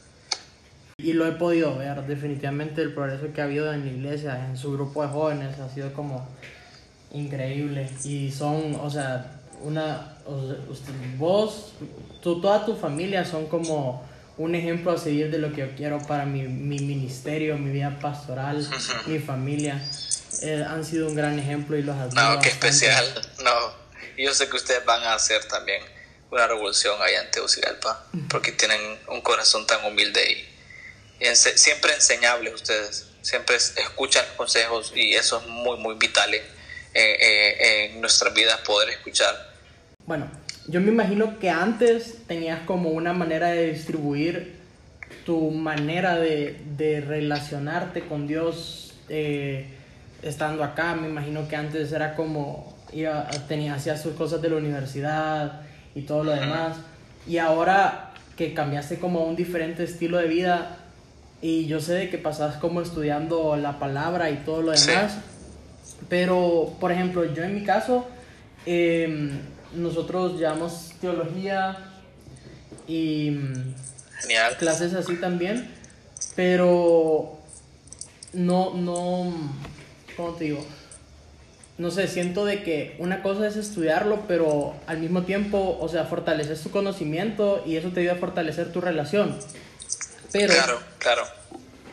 Y 0.97 1.13
lo 1.13 1.27
he 1.27 1.33
podido 1.33 1.77
ver, 1.77 2.03
definitivamente 2.05 2.83
el 2.83 2.95
progreso 2.95 3.33
que 3.33 3.41
ha 3.41 3.45
habido 3.45 3.73
en 3.73 3.85
la 3.85 3.93
iglesia, 3.93 4.47
en 4.47 4.57
su 4.57 4.73
grupo 4.73 5.03
de 5.03 5.09
jóvenes, 5.09 5.61
ha 5.61 5.69
sido 5.69 5.93
como 5.93 6.27
increíble. 7.13 7.91
Y 8.05 8.31
son, 8.31 8.77
o 8.77 8.91
sea, 8.91 9.41
una, 9.63 10.17
vos, 11.17 11.73
tú, 12.23 12.41
toda 12.41 12.65
tu 12.65 12.77
familia 12.77 13.25
son 13.25 13.47
como 13.47 14.07
un 14.37 14.55
ejemplo 14.55 14.93
a 14.93 14.99
seguir 14.99 15.31
de 15.31 15.39
lo 15.39 15.53
que 15.53 15.63
yo 15.63 15.77
quiero 15.77 15.99
para 16.07 16.25
mi, 16.25 16.43
mi 16.43 16.79
ministerio, 16.79 17.59
mi 17.59 17.71
vida 17.71 17.99
pastoral, 18.01 18.67
mi 19.07 19.19
familia. 19.19 19.83
Eh, 20.43 20.65
han 20.67 20.85
sido 20.85 21.09
un 21.09 21.17
gran 21.17 21.39
ejemplo 21.39 21.77
y 21.77 21.83
los 21.83 21.97
admiro. 21.97 22.35
No, 22.35 22.41
qué 22.41 22.51
especial. 22.51 23.05
No, 23.43 23.73
yo 24.17 24.33
sé 24.35 24.49
que 24.49 24.57
ustedes 24.57 24.85
van 24.85 25.03
a 25.03 25.15
hacer 25.15 25.45
también 25.47 25.83
una 26.31 26.47
revolución 26.47 27.01
allá 27.01 27.23
en 27.23 27.31
Tegucigalpa, 27.31 28.05
porque 28.29 28.53
tienen 28.53 28.81
un 29.09 29.21
corazón 29.23 29.67
tan 29.67 29.85
humilde 29.85 30.21
y, 30.31 31.35
siempre 31.35 31.95
enseñables 31.95 32.55
ustedes, 32.55 33.07
siempre 33.23 33.57
escuchan 33.57 34.25
consejos 34.37 34.93
y 34.95 35.15
eso 35.15 35.41
es 35.41 35.47
muy, 35.49 35.79
muy 35.79 35.97
vital 35.97 36.33
en, 36.95 37.93
en 37.93 38.01
nuestras 38.01 38.35
vidas 38.35 38.59
poder 38.67 38.91
escuchar. 38.91 39.35
Bueno, 40.07 40.29
yo 40.67 40.81
me 40.81 40.89
imagino 40.89 41.39
que 41.39 41.51
antes 41.51 42.19
tenías 42.27 42.61
como 42.61 42.91
una 42.91 43.13
manera 43.13 43.49
de 43.49 43.73
distribuir 43.73 44.59
tu 45.25 45.51
manera 45.51 46.17
de, 46.17 46.61
de 46.77 47.01
relacionarte 47.01 48.07
con 48.07 48.27
Dios 48.27 48.95
eh, 49.09 49.67
estando 50.23 50.65
acá. 50.65 50.95
Me 50.95 51.09
imagino 51.09 51.49
que 51.49 51.57
antes 51.57 51.93
era 51.93 52.15
como, 52.15 52.77
iba, 52.93 53.29
tenía, 53.47 53.75
hacía 53.75 53.97
sus 53.97 54.15
cosas 54.15 54.41
de 54.41 54.51
la 54.51 54.57
universidad 54.57 55.63
y 55.95 56.03
todo 56.03 56.25
lo 56.25 56.33
demás. 56.33 56.77
Y 57.27 57.39
ahora 57.39 58.13
que 58.37 58.55
cambiaste 58.55 58.99
como 58.99 59.25
un 59.25 59.37
diferente 59.37 59.85
estilo 59.85 60.19
de 60.19 60.29
vida 60.29 60.79
y 61.43 61.67
yo 61.67 61.81
sé 61.81 61.95
de 61.95 62.11
que 62.11 62.19
pasas 62.19 62.57
como 62.57 62.81
estudiando 62.81 63.57
la 63.57 63.79
palabra 63.79 64.31
y 64.31 64.37
todo 64.37 64.63
lo 64.63 64.73
demás. 64.73 65.19
Pero, 66.09 66.75
por 66.81 66.93
ejemplo, 66.93 67.25
yo 67.25 67.43
en 67.45 67.55
mi 67.55 67.65
caso... 67.65 68.07
Eh, 68.67 69.31
nosotros 69.73 70.39
llevamos 70.39 70.93
teología 71.01 71.79
y 72.87 73.39
clases 74.59 74.95
así 74.95 75.17
también, 75.17 75.71
pero 76.35 77.39
no, 78.33 78.75
no, 78.75 79.33
¿cómo 80.17 80.35
te 80.35 80.45
digo? 80.45 80.67
No 81.77 81.93
sé, 81.93 82.09
siento 82.09 82.45
de 82.45 82.65
que 82.65 82.97
una 82.99 83.23
cosa 83.23 83.47
es 83.47 83.57
estudiarlo, 83.57 84.25
pero 84.27 84.75
al 84.87 84.99
mismo 84.99 85.23
tiempo, 85.23 85.79
o 85.81 85.89
sea, 85.89 86.05
fortaleces 86.05 86.61
tu 86.63 86.71
conocimiento 86.71 87.63
y 87.65 87.77
eso 87.77 87.91
te 87.91 88.01
ayuda 88.01 88.15
a 88.15 88.17
fortalecer 88.17 88.73
tu 88.73 88.81
relación. 88.81 89.39
Pero, 90.33 90.55
claro, 90.55 90.81
claro. 90.99 91.23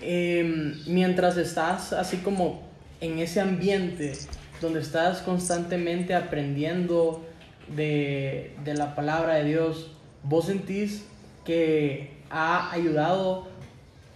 Em, 0.02 0.82
mientras 0.88 1.38
estás 1.38 1.94
así 1.94 2.18
como 2.18 2.68
en 3.02 3.20
ese 3.20 3.42
ambiente 3.42 4.14
donde 4.62 4.80
estás 4.80 5.22
constantemente 5.22 6.16
aprendiendo, 6.16 7.26
de, 7.68 8.56
la 8.66 8.96
palabra 8.96 9.36
de 9.36 9.46
Dios, 9.46 9.92
¿vos 10.24 10.46
sentís 10.46 11.04
que 11.46 12.12
ha 12.30 12.72
ayudado 12.72 13.48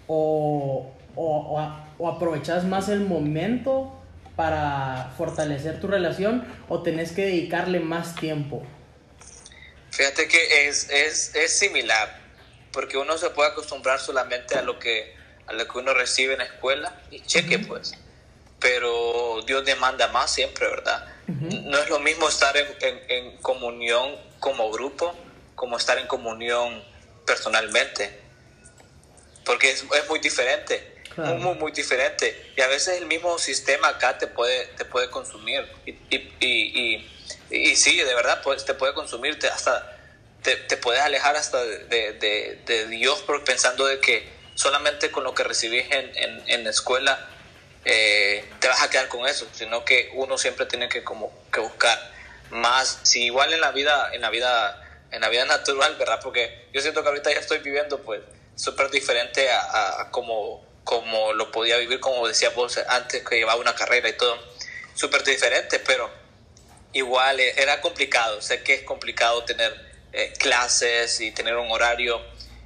o, 0.07 0.91
o, 1.15 1.74
o, 1.98 2.07
aprovechás 2.07 2.65
más 2.65 2.89
el 2.89 3.01
momento 3.01 3.95
para 4.36 5.13
fortalecer 5.17 5.79
tu 5.79 5.88
relación 5.88 6.45
o 6.67 6.81
tenés 6.81 7.12
que 7.12 7.25
dedicarle 7.25 7.79
más 7.79 8.15
tiempo? 8.15 8.63
Fíjate 9.91 10.27
que 10.27 10.67
es, 10.67 10.89
es, 10.89 11.36
es 11.36 11.57
similar, 11.57 12.19
porque 12.71 12.98
uno 12.98 13.17
se 13.17 13.29
puede 13.31 13.50
acostumbrar 13.50 14.00
solamente 14.00 14.55
a 14.55 14.62
lo 14.62 14.79
que, 14.79 15.13
a 15.45 15.53
lo 15.53 15.67
que 15.67 15.77
uno 15.77 15.93
recibe 15.93 16.33
en 16.33 16.39
la 16.39 16.45
escuela 16.45 17.01
y 17.12 17.19
cheque 17.21 17.59
pues, 17.59 17.93
pero 18.59 19.41
Dios 19.45 19.65
demanda 19.65 20.07
más 20.09 20.31
siempre, 20.31 20.67
¿verdad? 20.67 21.05
No 21.27 21.77
es 21.77 21.89
lo 21.89 21.99
mismo 21.99 22.27
estar 22.27 22.57
en, 22.57 22.67
en, 23.07 23.37
comunión 23.37 24.15
como 24.39 24.71
grupo 24.71 25.15
como 25.59 25.77
estar 25.77 25.97
en 25.97 26.07
comunión 26.07 26.83
personalmente. 27.25 28.17
Porque 29.43 29.71
es, 29.71 29.83
es 29.83 30.09
muy 30.09 30.19
diferente. 30.19 30.95
Muy, 31.17 31.33
muy, 31.33 31.55
muy, 31.55 31.71
diferente. 31.73 32.53
Y 32.55 32.61
a 32.61 32.67
veces 32.67 32.97
el 32.97 33.05
mismo 33.05 33.37
sistema 33.37 33.89
acá 33.89 34.17
te 34.17 34.27
puede, 34.27 34.67
te 34.77 34.85
puede 34.85 35.09
consumir. 35.09 35.67
Y, 35.85 35.91
y, 36.09 36.33
y, 36.39 37.09
y, 37.49 37.75
sí, 37.75 37.97
de 37.97 38.15
verdad, 38.15 38.41
pues, 38.41 38.63
te 38.63 38.73
puede 38.73 38.93
consumir. 38.93 39.37
Te, 39.37 39.47
hasta, 39.49 39.97
te, 40.41 40.55
te 40.55 40.77
puedes 40.77 41.01
alejar 41.01 41.35
hasta 41.35 41.61
de, 41.61 42.13
de, 42.13 42.61
de, 42.65 42.87
Dios 42.87 43.23
pensando 43.45 43.85
de 43.85 43.99
que 43.99 44.29
solamente 44.55 45.11
con 45.11 45.25
lo 45.25 45.33
que 45.33 45.43
recibís 45.43 45.91
en, 45.91 46.15
en, 46.15 46.43
en 46.47 46.63
la 46.63 46.69
escuela 46.69 47.27
eh, 47.86 48.43
te 48.59 48.67
vas 48.67 48.81
a 48.81 48.89
quedar 48.89 49.07
con 49.07 49.27
eso, 49.27 49.48
sino 49.53 49.86
que 49.86 50.12
uno 50.13 50.38
siempre 50.38 50.65
tiene 50.65 50.89
que 50.89 51.03
como 51.03 51.31
que 51.51 51.59
buscar 51.59 51.98
más, 52.51 53.00
si 53.03 53.25
igual 53.25 53.53
en 53.53 53.62
la 53.62 53.71
vida, 53.71 54.09
en 54.13 54.21
la 54.21 54.29
vida, 54.29 55.05
en 55.12 55.21
la 55.21 55.29
vida 55.29 55.45
natural, 55.45 55.95
¿verdad? 55.95 56.19
Porque 56.21 56.67
yo 56.74 56.81
siento 56.81 57.01
que 57.01 57.09
ahorita 57.09 57.31
ya 57.31 57.39
estoy 57.39 57.59
viviendo 57.59 58.01
pues 58.01 58.21
súper 58.55 58.89
diferente 58.89 59.50
a, 59.50 60.09
como, 60.12 60.65
como 60.83 61.33
lo 61.33 61.51
podía 61.51 61.77
vivir, 61.77 62.00
como 62.00 62.27
decía 62.27 62.50
vos 62.50 62.77
antes 62.89 63.24
que 63.24 63.38
llevaba 63.38 63.62
una 63.62 63.75
carrera 63.75 64.09
y 64.09 64.17
todo, 64.17 64.38
súper 64.93 65.24
diferente, 65.24 65.79
pero 65.79 66.09
igual 66.91 67.39
eh, 67.39 67.53
era 67.57 67.79
complicado, 67.79 68.41
sé 68.41 68.63
que 68.63 68.74
es 68.74 68.81
complicado 68.81 69.45
tener 69.45 69.74
eh, 70.12 70.33
clases 70.38 71.21
y 71.21 71.31
tener 71.31 71.55
un 71.55 71.71
horario 71.71 72.21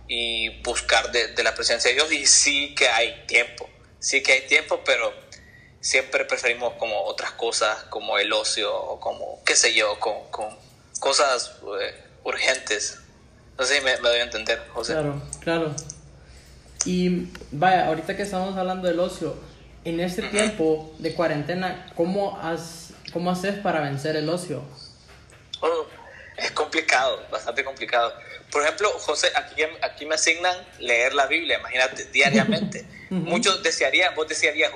y 0.07 0.61
buscar 0.61 1.11
de, 1.11 1.27
de 1.27 1.43
la 1.43 1.53
presencia 1.53 1.89
de 1.89 1.95
Dios 1.95 2.11
y 2.11 2.25
sí 2.25 2.73
que 2.73 2.89
hay 2.89 3.25
tiempo 3.27 3.69
sí 4.03 4.21
que 4.21 4.33
hay 4.33 4.41
tiempo, 4.47 4.81
pero 4.85 5.13
siempre 5.79 6.25
preferimos 6.25 6.73
como 6.73 7.03
otras 7.03 7.31
cosas, 7.31 7.83
como 7.85 8.17
el 8.17 8.31
ocio, 8.33 8.75
o 8.75 8.99
como, 8.99 9.41
qué 9.45 9.55
sé 9.55 9.73
yo, 9.73 9.97
con, 9.99 10.29
con 10.29 10.47
cosas 10.99 11.55
eh, 11.81 11.95
urgentes. 12.25 12.99
No 13.57 13.65
sé 13.65 13.77
si 13.77 13.81
me, 13.83 13.95
doy 13.95 14.19
a 14.19 14.23
entender, 14.23 14.61
José. 14.73 14.93
Claro, 14.93 15.21
claro. 15.39 15.75
Y 16.85 17.29
vaya, 17.51 17.87
ahorita 17.87 18.17
que 18.17 18.23
estamos 18.23 18.57
hablando 18.57 18.89
del 18.89 18.99
ocio, 18.99 19.37
en 19.85 20.01
este 20.01 20.23
tiempo 20.23 20.93
de 20.99 21.13
cuarentena, 21.13 21.89
¿cómo, 21.95 22.37
has, 22.41 22.89
¿cómo 23.13 23.31
haces 23.31 23.55
para 23.55 23.79
vencer 23.79 24.17
el 24.17 24.27
ocio? 24.27 24.63
Complicado, 26.73 27.23
bastante 27.29 27.63
complicado. 27.63 28.15
Por 28.51 28.63
ejemplo, 28.63 28.89
José, 28.97 29.31
aquí, 29.35 29.61
aquí 29.83 30.07
me 30.07 30.15
asignan 30.15 30.57
leer 30.79 31.13
la 31.13 31.27
Biblia, 31.27 31.59
imagínate, 31.59 32.05
diariamente. 32.11 32.83
Muchos 33.11 33.61
desearían, 33.61 34.15
vos 34.15 34.27
desearías, 34.27 34.71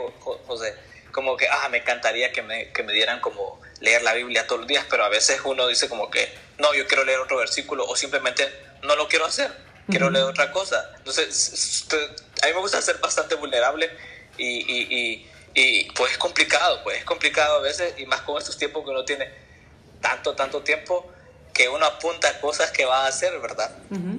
José, 0.45 0.75
como 1.11 1.35
que, 1.35 1.47
ah, 1.47 1.69
me 1.69 1.79
encantaría 1.79 2.31
que 2.31 2.43
me, 2.43 2.71
que 2.71 2.83
me 2.83 2.93
dieran 2.93 3.19
como 3.19 3.59
leer 3.79 4.03
la 4.03 4.13
Biblia 4.13 4.45
todos 4.45 4.59
los 4.59 4.67
días, 4.67 4.85
pero 4.87 5.05
a 5.05 5.09
veces 5.09 5.41
uno 5.43 5.67
dice 5.67 5.89
como 5.89 6.11
que, 6.11 6.31
no, 6.59 6.71
yo 6.75 6.85
quiero 6.85 7.03
leer 7.03 7.17
otro 7.17 7.37
versículo 7.37 7.83
o 7.87 7.95
simplemente 7.95 8.47
no 8.83 8.95
lo 8.95 9.07
quiero 9.07 9.25
hacer, 9.25 9.51
quiero 9.89 10.11
leer 10.11 10.25
otra 10.25 10.51
cosa. 10.51 10.91
Entonces, 10.97 11.87
a 12.43 12.45
mí 12.45 12.53
me 12.53 12.59
gusta 12.59 12.79
ser 12.79 12.99
bastante 12.99 13.33
vulnerable 13.33 13.89
y, 14.37 14.45
y, 14.45 15.27
y, 15.55 15.91
pues 15.93 16.11
es 16.11 16.19
complicado, 16.19 16.83
pues 16.83 16.99
es 16.99 17.05
complicado 17.05 17.57
a 17.57 17.61
veces 17.61 17.95
y 17.97 18.05
más 18.05 18.21
con 18.21 18.37
estos 18.37 18.55
tiempos 18.55 18.83
que 18.85 18.91
uno 18.91 19.03
tiene 19.03 19.31
tanto, 19.99 20.35
tanto 20.35 20.61
tiempo 20.61 21.11
que 21.57 21.67
uno 21.67 21.87
apunta 21.87 22.39
cosas 22.39 22.69
que 22.69 22.85
va 22.85 23.05
a 23.05 23.07
hacer, 23.07 23.39
¿verdad? 23.39 23.75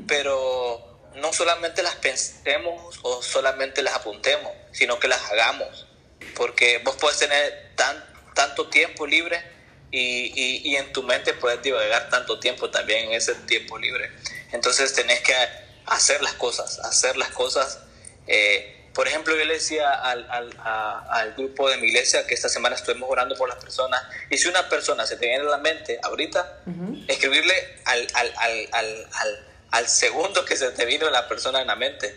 Pero 0.08 0.98
no 1.14 1.32
solamente 1.32 1.84
las 1.84 1.94
pensemos 1.94 2.98
o 3.02 3.22
solamente 3.22 3.80
las 3.80 3.94
apuntemos, 3.94 4.52
sino 4.72 4.98
que 4.98 5.06
las 5.06 5.22
hagamos. 5.30 5.86
Porque 6.34 6.78
vos 6.78 6.96
puedes 7.00 7.18
tener 7.18 7.72
tan, 7.76 8.04
tanto 8.34 8.68
tiempo 8.68 9.06
libre 9.06 9.40
y, 9.92 10.32
y, 10.34 10.68
y, 10.68 10.76
en 10.76 10.92
tu 10.92 11.04
mente 11.04 11.32
puedes 11.32 11.62
divagar 11.62 12.10
tanto 12.10 12.40
tiempo 12.40 12.70
también 12.70 13.06
en 13.06 13.12
ese 13.12 13.34
tiempo 13.36 13.78
libre. 13.78 14.10
Entonces 14.50 14.92
tenés 14.92 15.20
que 15.20 15.34
hacer 15.86 16.20
las 16.22 16.34
cosas, 16.34 16.80
hacer 16.80 17.16
las 17.16 17.30
cosas. 17.30 17.78
Eh, 18.26 18.77
por 18.98 19.06
ejemplo, 19.06 19.32
yo 19.36 19.44
le 19.44 19.54
decía 19.54 19.90
al, 19.92 20.28
al, 20.28 20.50
al, 21.08 21.34
grupo 21.34 21.70
de 21.70 21.76
mi 21.76 21.86
iglesia 21.86 22.26
que 22.26 22.34
esta 22.34 22.48
semana 22.48 22.74
estuvimos 22.74 23.08
orando 23.08 23.36
por 23.36 23.48
las 23.48 23.62
personas. 23.62 24.02
Y 24.28 24.38
si 24.38 24.48
una 24.48 24.68
persona 24.68 25.06
se 25.06 25.14
te 25.16 25.26
viene 25.26 25.44
a 25.44 25.50
la 25.50 25.58
mente 25.58 26.00
ahorita, 26.02 26.64
escribirle 27.06 27.54
al, 27.84 28.08
al, 29.70 29.86
segundo 29.86 30.44
que 30.44 30.56
se 30.56 30.72
te 30.72 30.84
vino 30.84 31.08
la 31.10 31.28
persona 31.28 31.60
en 31.60 31.68
la 31.68 31.76
mente 31.76 32.12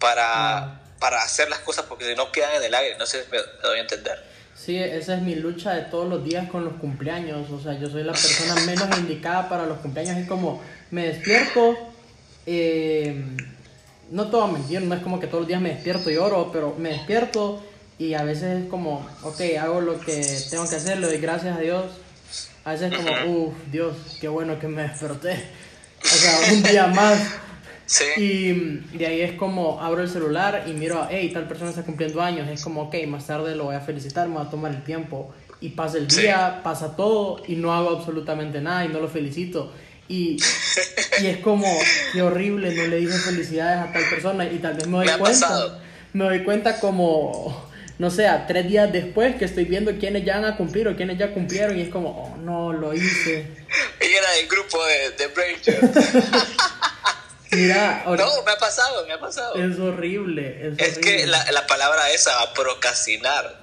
para, 0.00 0.58
ah. 0.58 0.80
para 0.98 1.22
hacer 1.22 1.48
las 1.50 1.60
cosas, 1.60 1.84
porque 1.88 2.04
si 2.04 2.16
no 2.16 2.32
quedan 2.32 2.56
en 2.56 2.64
el 2.64 2.74
aire. 2.74 2.98
No 2.98 3.06
sé 3.06 3.22
si 3.22 3.30
me, 3.30 3.38
doy 3.62 3.78
a 3.78 3.82
entender. 3.82 4.20
Sí, 4.56 4.76
esa 4.76 5.14
es 5.14 5.22
mi 5.22 5.36
lucha 5.36 5.72
de 5.74 5.82
todos 5.82 6.08
los 6.08 6.24
días 6.24 6.50
con 6.50 6.64
los 6.64 6.74
cumpleaños. 6.80 7.48
O 7.52 7.60
sea, 7.60 7.78
yo 7.78 7.88
soy 7.88 8.02
la 8.02 8.10
persona 8.10 8.56
menos 8.66 8.98
indicada 8.98 9.48
para 9.48 9.66
los 9.66 9.78
cumpleaños. 9.78 10.16
Es 10.16 10.26
como, 10.26 10.64
me 10.90 11.06
despierto. 11.06 11.78
Eh, 12.44 13.22
no 14.10 14.42
a 14.42 14.46
mentir, 14.46 14.82
no 14.82 14.94
es 14.94 15.02
como 15.02 15.20
que 15.20 15.26
todos 15.26 15.42
los 15.42 15.48
días 15.48 15.60
me 15.60 15.70
despierto 15.70 16.10
y 16.10 16.16
oro, 16.16 16.50
pero 16.52 16.74
me 16.78 16.90
despierto 16.90 17.62
y 17.98 18.14
a 18.14 18.22
veces 18.22 18.62
es 18.62 18.68
como, 18.68 19.06
ok, 19.22 19.40
hago 19.60 19.80
lo 19.80 19.98
que 19.98 20.24
tengo 20.50 20.68
que 20.68 20.76
hacer, 20.76 20.98
le 20.98 21.08
doy 21.08 21.18
gracias 21.18 21.56
a 21.56 21.60
Dios. 21.60 21.86
A 22.64 22.72
veces 22.72 22.92
es 22.92 22.98
como, 22.98 23.32
uff, 23.32 23.54
Dios, 23.72 23.96
qué 24.20 24.28
bueno 24.28 24.58
que 24.58 24.68
me 24.68 24.82
desperté. 24.82 25.44
O 26.02 26.06
sea, 26.06 26.52
un 26.52 26.62
día 26.62 26.86
más. 26.86 27.18
Y 28.18 28.52
de 28.98 29.06
ahí 29.06 29.22
es 29.22 29.32
como 29.32 29.80
abro 29.80 30.02
el 30.02 30.10
celular 30.10 30.64
y 30.66 30.74
miro, 30.74 31.06
hey, 31.10 31.30
tal 31.32 31.48
persona 31.48 31.70
está 31.70 31.84
cumpliendo 31.84 32.20
años. 32.20 32.46
Es 32.46 32.62
como, 32.62 32.82
ok, 32.82 32.94
más 33.06 33.26
tarde 33.26 33.56
lo 33.56 33.64
voy 33.64 33.76
a 33.76 33.80
felicitar, 33.80 34.28
me 34.28 34.34
voy 34.34 34.46
a 34.46 34.50
tomar 34.50 34.72
el 34.72 34.84
tiempo. 34.84 35.32
Y 35.62 35.70
pasa 35.70 35.96
el 35.96 36.06
día, 36.06 36.60
pasa 36.62 36.96
todo 36.96 37.42
y 37.48 37.56
no 37.56 37.72
hago 37.72 37.96
absolutamente 37.96 38.60
nada 38.60 38.84
y 38.84 38.88
no 38.88 39.00
lo 39.00 39.08
felicito. 39.08 39.72
Y, 40.08 40.38
y 41.20 41.26
es 41.26 41.38
como, 41.38 41.66
qué 42.12 42.22
horrible, 42.22 42.74
no 42.74 42.86
le 42.86 42.96
dije 42.96 43.18
felicidades 43.18 43.88
a 43.88 43.92
tal 43.92 44.04
persona 44.08 44.44
y 44.46 44.58
tal 44.58 44.74
vez 44.74 44.86
me 44.86 45.04
doy 45.04 45.18
cuenta. 45.18 45.80
Me 46.14 46.24
doy 46.24 46.42
cuenta 46.44 46.80
como, 46.80 47.70
no 47.98 48.10
sé, 48.10 48.26
a 48.26 48.46
tres 48.46 48.66
días 48.66 48.90
después 48.90 49.36
que 49.36 49.44
estoy 49.44 49.64
viendo 49.64 49.92
quiénes 49.98 50.24
ya 50.24 50.36
van 50.40 50.46
a 50.46 50.56
cumplir 50.56 50.88
o 50.88 50.96
quiénes 50.96 51.18
ya 51.18 51.34
cumplieron 51.34 51.78
y 51.78 51.82
es 51.82 51.90
como, 51.90 52.10
oh 52.10 52.36
no, 52.38 52.72
lo 52.72 52.94
hice. 52.94 53.46
Y 54.00 54.06
era 54.06 54.30
del 54.32 54.48
grupo 54.48 54.78
de, 54.86 55.10
de 55.10 55.28
Mira, 57.50 58.04
no, 58.04 58.42
me 58.44 58.52
ha 58.52 58.58
pasado, 58.58 59.06
me 59.06 59.14
ha 59.14 59.20
pasado. 59.20 59.54
Es 59.54 59.78
horrible. 59.78 60.74
Es, 60.78 60.98
que 60.98 61.26
la, 61.26 61.50
la, 61.50 61.66
palabra 61.66 62.10
esa, 62.10 62.52
procrastinar, 62.52 63.58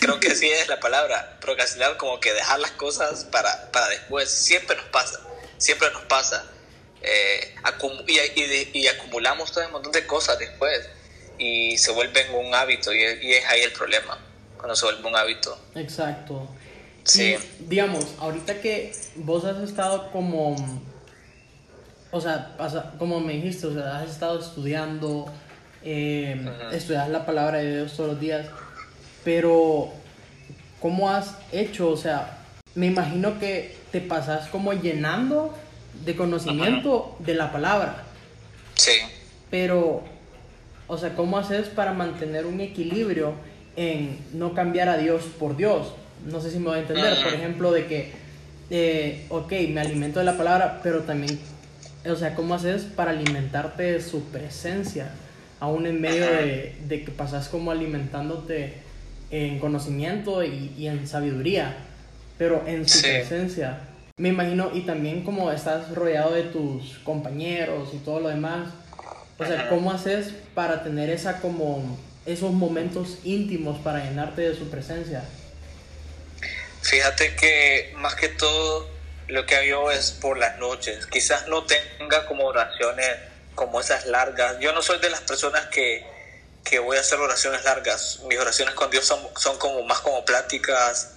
creo 0.00 0.18
que 0.20 0.34
sí 0.34 0.48
es 0.48 0.68
la 0.68 0.80
palabra. 0.80 1.36
Procrastinar, 1.40 1.96
como 1.96 2.18
que 2.18 2.32
dejar 2.32 2.58
las 2.60 2.72
cosas 2.72 3.24
para, 3.24 3.70
para 3.72 3.88
después. 3.88 4.30
Siempre 4.30 4.76
nos 4.76 4.86
pasa, 4.86 5.20
siempre 5.58 5.90
nos 5.92 6.02
pasa. 6.04 6.44
Eh, 7.02 7.54
y, 8.06 8.78
y, 8.78 8.86
acumulamos 8.88 9.52
todo 9.52 9.66
un 9.66 9.72
montón 9.72 9.92
de 9.92 10.06
cosas 10.06 10.38
después 10.38 10.88
y 11.38 11.76
se 11.78 11.92
vuelven 11.92 12.34
un 12.34 12.54
hábito 12.54 12.92
y, 12.92 13.02
es 13.02 13.46
ahí 13.46 13.60
el 13.60 13.72
problema, 13.72 14.18
cuando 14.56 14.74
se 14.74 14.86
vuelve 14.86 15.08
un 15.08 15.16
hábito. 15.16 15.58
Exacto. 15.74 16.48
Sí. 17.04 17.36
digamos, 17.60 18.04
ahorita 18.18 18.60
que 18.60 18.92
vos 19.14 19.44
has 19.44 19.58
estado 19.58 20.10
como, 20.10 20.56
o 22.10 22.20
sea, 22.20 22.56
como 22.98 23.20
me 23.20 23.34
dijiste, 23.34 23.68
o 23.68 23.74
sea, 23.74 23.98
has 23.98 24.10
estado 24.10 24.40
estudiando, 24.40 25.32
eh, 25.84 26.44
estudias 26.72 27.08
la 27.08 27.24
palabra 27.24 27.58
de 27.58 27.76
Dios 27.76 27.94
todos 27.96 28.10
los 28.10 28.20
días, 28.20 28.48
pero 29.22 29.92
¿cómo 30.80 31.10
has 31.10 31.36
hecho? 31.52 31.90
O 31.90 31.96
sea, 31.96 32.38
me 32.74 32.86
imagino 32.86 33.38
que 33.38 33.76
te 33.96 34.06
pasas 34.06 34.48
como 34.48 34.74
llenando 34.74 35.56
de 36.04 36.14
conocimiento 36.16 37.16
de 37.20 37.34
la 37.34 37.50
palabra. 37.50 38.04
Sí. 38.74 38.92
Pero 39.50 40.04
o 40.88 40.98
sea, 40.98 41.14
¿cómo 41.14 41.38
haces 41.38 41.68
para 41.68 41.92
mantener 41.92 42.46
un 42.46 42.60
equilibrio 42.60 43.32
en 43.74 44.18
no 44.34 44.54
cambiar 44.54 44.88
a 44.88 44.98
Dios 44.98 45.22
por 45.38 45.56
Dios? 45.56 45.94
No 46.26 46.40
sé 46.40 46.50
si 46.50 46.58
me 46.58 46.66
voy 46.66 46.78
a 46.78 46.80
entender. 46.80 47.22
Por 47.22 47.34
ejemplo, 47.34 47.72
de 47.72 47.86
que, 47.86 48.12
eh, 48.70 49.26
ok, 49.30 49.52
me 49.70 49.80
alimento 49.80 50.18
de 50.18 50.24
la 50.24 50.36
palabra, 50.36 50.80
pero 50.82 51.00
también, 51.00 51.38
o 52.08 52.16
sea, 52.16 52.34
¿cómo 52.34 52.54
haces 52.54 52.82
para 52.82 53.12
alimentarte 53.12 53.94
de 53.94 54.02
su 54.02 54.24
presencia? 54.24 55.10
Aún 55.58 55.86
en 55.86 56.00
medio 56.00 56.26
de, 56.26 56.76
de 56.86 57.04
que 57.04 57.10
pasas 57.10 57.48
como 57.48 57.70
alimentándote 57.70 58.74
en 59.30 59.58
conocimiento 59.58 60.44
y, 60.44 60.86
en 60.86 61.08
sabiduría, 61.08 61.76
pero 62.38 62.62
en 62.66 62.86
su 62.88 63.00
presencia. 63.00 63.80
Me 64.18 64.30
imagino, 64.30 64.70
y 64.72 64.86
también 64.86 65.24
como 65.24 65.52
estás 65.52 65.94
rodeado 65.94 66.32
de 66.32 66.44
tus 66.44 66.96
compañeros 67.04 67.90
y 67.92 67.98
todo 67.98 68.18
lo 68.20 68.30
demás, 68.30 68.70
o 69.36 69.44
sea, 69.44 69.68
¿cómo 69.68 69.92
haces 69.92 70.28
para 70.54 70.82
tener 70.82 71.10
esa 71.10 71.42
como 71.42 71.98
esos 72.24 72.52
momentos 72.52 73.18
íntimos 73.24 73.78
para 73.80 74.02
llenarte 74.02 74.40
de 74.40 74.56
su 74.56 74.70
presencia? 74.70 75.22
Fíjate 76.80 77.36
que 77.36 77.92
más 77.98 78.14
que 78.14 78.30
todo 78.30 78.88
lo 79.28 79.44
que 79.44 79.54
hago 79.56 79.90
es 79.90 80.12
por 80.12 80.38
las 80.38 80.56
noches. 80.58 81.06
Quizás 81.08 81.46
no 81.48 81.64
tenga 81.64 82.24
como 82.24 82.46
oraciones 82.46 83.18
como 83.54 83.82
esas 83.82 84.06
largas. 84.06 84.56
Yo 84.60 84.72
no 84.72 84.80
soy 84.80 84.98
de 84.98 85.10
las 85.10 85.20
personas 85.20 85.66
que, 85.66 86.06
que 86.64 86.78
voy 86.78 86.96
a 86.96 87.00
hacer 87.00 87.18
oraciones 87.18 87.64
largas. 87.64 88.20
Mis 88.26 88.38
oraciones 88.38 88.74
con 88.76 88.90
Dios 88.90 89.04
son, 89.04 89.20
son 89.36 89.58
como 89.58 89.82
más 89.82 90.00
como 90.00 90.24
pláticas 90.24 91.15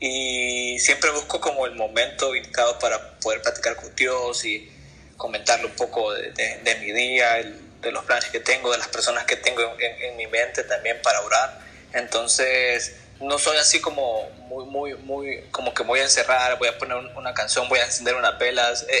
y 0.00 0.78
siempre 0.78 1.10
busco 1.10 1.40
como 1.40 1.66
el 1.66 1.74
momento 1.74 2.34
indicado 2.34 2.78
para 2.78 3.18
poder 3.18 3.42
platicar 3.42 3.76
con 3.76 3.94
Dios 3.96 4.44
y 4.44 4.70
comentarle 5.16 5.66
un 5.66 5.74
poco 5.74 6.12
de, 6.12 6.30
de, 6.32 6.74
mi 6.80 6.92
día, 6.92 7.34
de 7.80 7.92
los 7.92 8.04
planes 8.04 8.26
que 8.26 8.40
tengo, 8.40 8.70
de 8.70 8.78
las 8.78 8.88
personas 8.88 9.24
que 9.24 9.36
tengo 9.36 9.60
en, 9.78 10.02
en, 10.02 10.16
mi 10.16 10.26
mente 10.28 10.62
también 10.64 11.00
para 11.02 11.20
orar. 11.22 11.60
Entonces, 11.92 12.96
no 13.20 13.38
soy 13.38 13.56
así 13.56 13.80
como 13.80 14.28
muy, 14.48 14.64
muy, 14.64 14.94
muy, 14.94 15.44
como 15.50 15.74
que 15.74 15.82
voy 15.82 16.00
a 16.00 16.04
encerrar, 16.04 16.58
voy 16.58 16.68
a 16.68 16.78
poner 16.78 16.96
una 17.16 17.34
canción, 17.34 17.68
voy 17.68 17.78
a 17.80 17.84
encender 17.84 18.14
unas 18.14 18.38
velas. 18.38 18.86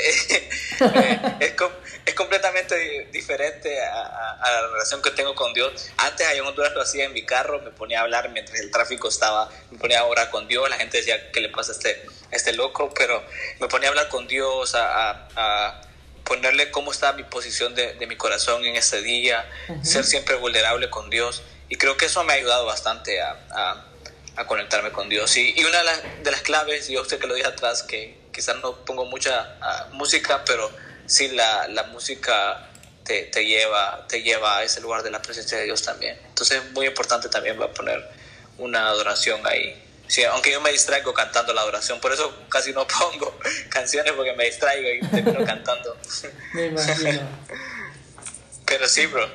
Eh, 0.80 1.36
es, 1.40 1.54
es, 2.06 2.14
completamente 2.14 3.08
diferente 3.10 3.82
a, 3.82 4.38
a, 4.40 4.52
la 4.52 4.68
relación 4.68 5.02
que 5.02 5.10
tengo 5.10 5.34
con 5.34 5.52
Dios. 5.52 5.88
Antes, 5.96 6.24
allá 6.24 6.38
en 6.38 6.46
Honduras 6.46 6.72
lo 6.72 6.82
hacía 6.82 7.04
en 7.04 7.12
mi 7.12 7.26
carro, 7.26 7.60
me 7.60 7.70
ponía 7.70 7.98
a 7.98 8.02
hablar 8.02 8.28
mientras 8.30 8.60
el 8.60 8.70
tráfico 8.70 9.08
estaba, 9.08 9.50
me 9.72 9.78
ponía 9.78 10.00
a 10.00 10.04
orar 10.04 10.30
con 10.30 10.46
Dios, 10.46 10.70
la 10.70 10.76
gente 10.76 10.98
decía, 10.98 11.32
¿qué 11.32 11.40
le 11.40 11.48
pasa 11.48 11.72
a 11.72 11.74
este, 11.74 12.06
este 12.30 12.52
loco? 12.52 12.94
Pero 12.96 13.24
me 13.58 13.66
ponía 13.66 13.88
a 13.88 13.90
hablar 13.90 14.08
con 14.08 14.28
Dios, 14.28 14.76
a, 14.76 15.28
a 15.34 15.80
ponerle 16.28 16.70
cómo 16.70 16.92
está 16.92 17.14
mi 17.14 17.24
posición 17.24 17.74
de, 17.74 17.94
de 17.94 18.06
mi 18.06 18.14
corazón 18.14 18.64
en 18.64 18.76
ese 18.76 19.00
día, 19.00 19.48
ser 19.82 20.04
siempre 20.04 20.36
vulnerable 20.36 20.90
con 20.90 21.10
Dios. 21.10 21.42
Y 21.70 21.76
creo 21.76 21.96
que 21.96 22.06
eso 22.06 22.22
me 22.24 22.34
ha 22.34 22.36
ayudado 22.36 22.66
bastante 22.66 23.20
a, 23.20 23.36
a, 23.50 23.84
a 24.38 24.46
conectarme 24.46 24.92
con 24.92 25.08
Dios. 25.08 25.36
Y, 25.36 25.52
y 25.58 25.64
una 25.64 25.78
de 25.78 25.84
las, 25.84 26.02
de 26.22 26.30
las, 26.30 26.42
claves, 26.42 26.88
yo 26.88 27.02
usted 27.02 27.18
que 27.18 27.26
lo 27.26 27.34
dije 27.34 27.48
atrás, 27.48 27.82
que 27.82 28.16
quizás 28.32 28.56
no 28.62 28.84
pongo 28.84 29.04
mucha 29.04 29.56
ah, 29.60 29.88
música, 29.92 30.44
pero 30.46 30.70
sí 31.06 31.28
la, 31.28 31.66
la 31.68 31.82
música 31.84 32.68
te, 33.04 33.24
te, 33.24 33.44
lleva, 33.44 34.06
te 34.08 34.22
lleva 34.22 34.58
a 34.58 34.62
ese 34.62 34.80
lugar 34.80 35.02
de 35.02 35.10
la 35.10 35.20
presencia 35.20 35.58
de 35.58 35.64
Dios 35.64 35.82
también. 35.82 36.16
Entonces 36.28 36.62
es 36.62 36.70
muy 36.70 36.86
importante 36.86 37.28
también 37.28 37.60
va 37.60 37.66
a 37.66 37.72
poner 37.72 38.08
una 38.58 38.86
adoración 38.86 39.44
ahí. 39.44 39.84
Sí, 40.06 40.22
aunque 40.22 40.52
yo 40.52 40.60
me 40.60 40.70
distraigo 40.70 41.12
cantando 41.12 41.52
la 41.52 41.62
adoración, 41.62 42.00
por 42.00 42.12
eso 42.12 42.32
casi 42.48 42.72
no 42.72 42.86
pongo 43.00 43.36
canciones 43.70 44.12
porque 44.12 44.34
me 44.34 44.44
distraigo 44.44 44.88
y 44.88 45.10
termino 45.10 45.44
cantando. 45.44 45.96
Me 46.54 46.66
imagino. 46.66 47.22
Pero 48.66 48.86
sí, 48.86 49.06
bro. 49.06 49.28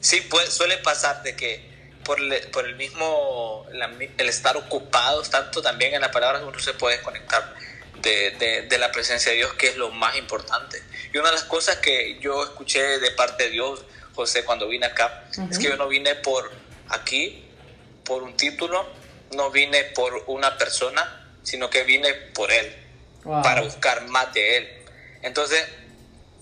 Sí, 0.00 0.22
suele 0.48 0.78
pasar 0.78 1.22
de 1.24 1.34
que 1.34 1.73
por, 2.04 2.18
por 2.50 2.66
el 2.66 2.76
mismo, 2.76 3.66
el 4.18 4.28
estar 4.28 4.56
ocupados 4.56 5.30
tanto 5.30 5.62
también 5.62 5.94
en 5.94 6.00
la 6.00 6.10
palabra, 6.10 6.44
uno 6.44 6.58
se 6.58 6.74
puede 6.74 6.96
desconectar 6.96 7.54
de, 8.00 8.32
de, 8.32 8.62
de, 8.62 8.78
la 8.78 8.92
presencia 8.92 9.32
de 9.32 9.38
Dios, 9.38 9.54
que 9.54 9.68
es 9.68 9.76
lo 9.76 9.90
más 9.90 10.16
importante. 10.16 10.82
Y 11.12 11.18
una 11.18 11.28
de 11.30 11.34
las 11.34 11.44
cosas 11.44 11.76
que 11.76 12.18
yo 12.20 12.42
escuché 12.42 12.98
de 12.98 13.10
parte 13.12 13.44
de 13.44 13.50
Dios, 13.50 13.84
José, 14.14 14.44
cuando 14.44 14.68
vine 14.68 14.86
acá, 14.86 15.24
es 15.50 15.58
que 15.58 15.64
yo 15.64 15.76
no 15.76 15.88
vine 15.88 16.14
por 16.16 16.52
aquí, 16.88 17.44
por 18.04 18.22
un 18.22 18.36
título, 18.36 18.86
no 19.34 19.50
vine 19.50 19.84
por 19.84 20.24
una 20.26 20.56
persona, 20.56 21.36
sino 21.42 21.70
que 21.70 21.82
vine 21.84 22.12
por 22.34 22.52
Él, 22.52 22.74
para 23.24 23.62
buscar 23.62 24.06
más 24.08 24.32
de 24.34 24.56
Él. 24.58 24.68
Entonces, 25.22 25.64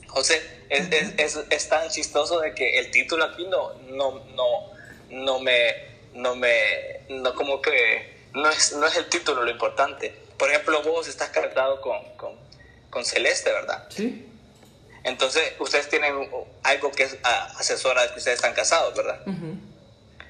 José, 0.09 0.43
es, 0.69 0.89
es, 1.19 1.39
es, 1.49 1.69
tan 1.69 1.89
chistoso 1.91 2.41
de 2.41 2.55
que 2.55 2.79
el 2.79 2.91
título 2.91 3.25
aquí 3.25 3.45
no, 3.47 3.75
no, 3.91 4.25
no, 4.35 4.71
no 5.13 5.39
me, 5.39 5.75
no 6.15 6.35
me, 6.35 7.01
no 7.09 7.35
como 7.35 7.63
que, 7.63 8.29
no 8.35 8.49
es, 8.49 8.73
no 8.73 8.87
es 8.87 8.97
el 8.97 9.07
título 9.07 9.45
lo 9.45 9.51
importante. 9.51 10.15
Por 10.37 10.51
ejemplo, 10.51 10.83
vos 10.83 11.07
estás 11.07 11.29
casado 11.29 11.81
con, 11.81 12.03
con, 12.17 12.33
con 12.91 13.05
Celeste, 13.05 13.53
¿verdad? 13.53 13.87
Sí. 13.91 14.29
Entonces, 15.05 15.53
ustedes 15.59 15.89
tienen 15.89 16.29
algo 16.63 16.93
que 16.93 17.05
es 17.05 17.19
asesora 17.23 18.03
de 18.03 18.09
que 18.09 18.19
ustedes 18.19 18.37
están 18.37 18.55
casados, 18.55 18.95
¿verdad? 18.97 19.21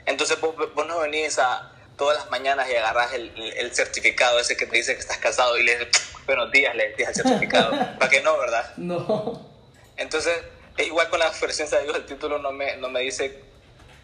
Entonces, 0.06 0.40
vos, 0.40 0.54
vos 0.74 0.86
no 0.86 0.98
venís 1.00 1.38
a, 1.38 1.72
todas 1.96 2.18
las 2.18 2.30
mañanas 2.30 2.68
y 2.68 2.74
agarras 2.74 3.12
el, 3.12 3.30
el, 3.36 3.74
certificado 3.74 4.38
ese 4.40 4.56
que 4.56 4.66
te 4.66 4.76
dice 4.76 4.94
que 4.94 5.00
estás 5.00 5.18
casado 5.18 5.56
y 5.58 5.62
le 5.62 5.78
dices, 5.78 6.10
buenos 6.26 6.50
días, 6.50 6.74
le 6.74 6.88
dices 6.96 7.08
el 7.08 7.14
certificado. 7.14 7.70
¿Para 7.98 8.10
que 8.10 8.20
no, 8.22 8.36
verdad? 8.38 8.72
No. 8.76 9.48
Entonces, 9.96 10.36
igual 10.78 11.08
con 11.10 11.20
la 11.20 11.30
presencia 11.30 11.78
de 11.78 11.84
Dios, 11.84 11.96
el 11.96 12.06
título 12.06 12.38
no 12.38 12.50
me, 12.50 12.76
no 12.76 12.88
me 12.88 13.00
dice 13.00 13.40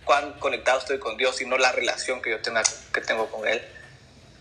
cuán 0.09 0.33
conectado 0.41 0.79
estoy 0.79 0.99
con 0.99 1.19
Dios, 1.19 1.37
sino 1.37 1.59
la 1.59 1.71
relación 1.71 2.23
que 2.23 2.31
yo 2.31 2.41
tenga, 2.41 2.63
que 2.95 3.03
tengo 3.03 3.31
con 3.31 3.47
Él. 3.47 3.61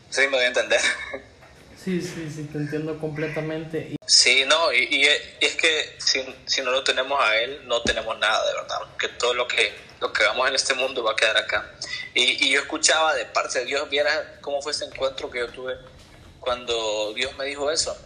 ¿Sí 0.10 0.21
me 0.21 0.27
voy 0.30 0.45
a 0.45 0.47
entender? 0.47 0.80
Sí, 1.84 2.01
sí, 2.01 2.30
sí, 2.30 2.43
te 2.51 2.58
entiendo 2.58 2.99
completamente. 2.99 3.95
Sí, 4.06 4.43
no, 4.45 4.73
y, 4.73 4.89
y, 4.91 5.06
es 5.06 5.56
que 5.56 5.95
si, 5.99 6.19
si, 6.45 6.62
no 6.62 6.71
lo 6.71 6.84
tenemos 6.84 7.17
a 7.23 7.38
Él, 7.38 7.62
no 7.65 7.82
tenemos 7.84 8.17
nada, 8.19 8.45
de 8.45 8.53
verdad. 8.56 8.80
Que 8.99 9.08
todo 9.08 9.34
lo 9.34 9.47
que, 9.47 9.73
lo 10.01 10.12
que 10.12 10.23
hagamos 10.23 10.49
en 10.49 10.56
este 10.56 10.73
mundo 10.73 11.01
va 11.01 11.13
a 11.13 11.15
quedar 11.15 11.38
acá. 11.38 11.71
Y, 12.13 12.45
y 12.45 12.49
yo 12.49 12.60
escuchaba 12.60 13.13
de 13.13 13.23
parte 13.25 13.60
de 13.60 13.65
Dios, 13.65 13.89
viera 13.89 14.38
cómo 14.41 14.62
fue 14.62 14.73
ese 14.73 14.84
encuentro 14.84 15.30
que 15.30 15.39
yo 15.39 15.47
tuve 15.49 15.75
cuando 16.41 17.13
Dios 17.13 17.38
me 17.38 17.45
dijo 17.45 17.71
eso. 17.71 17.97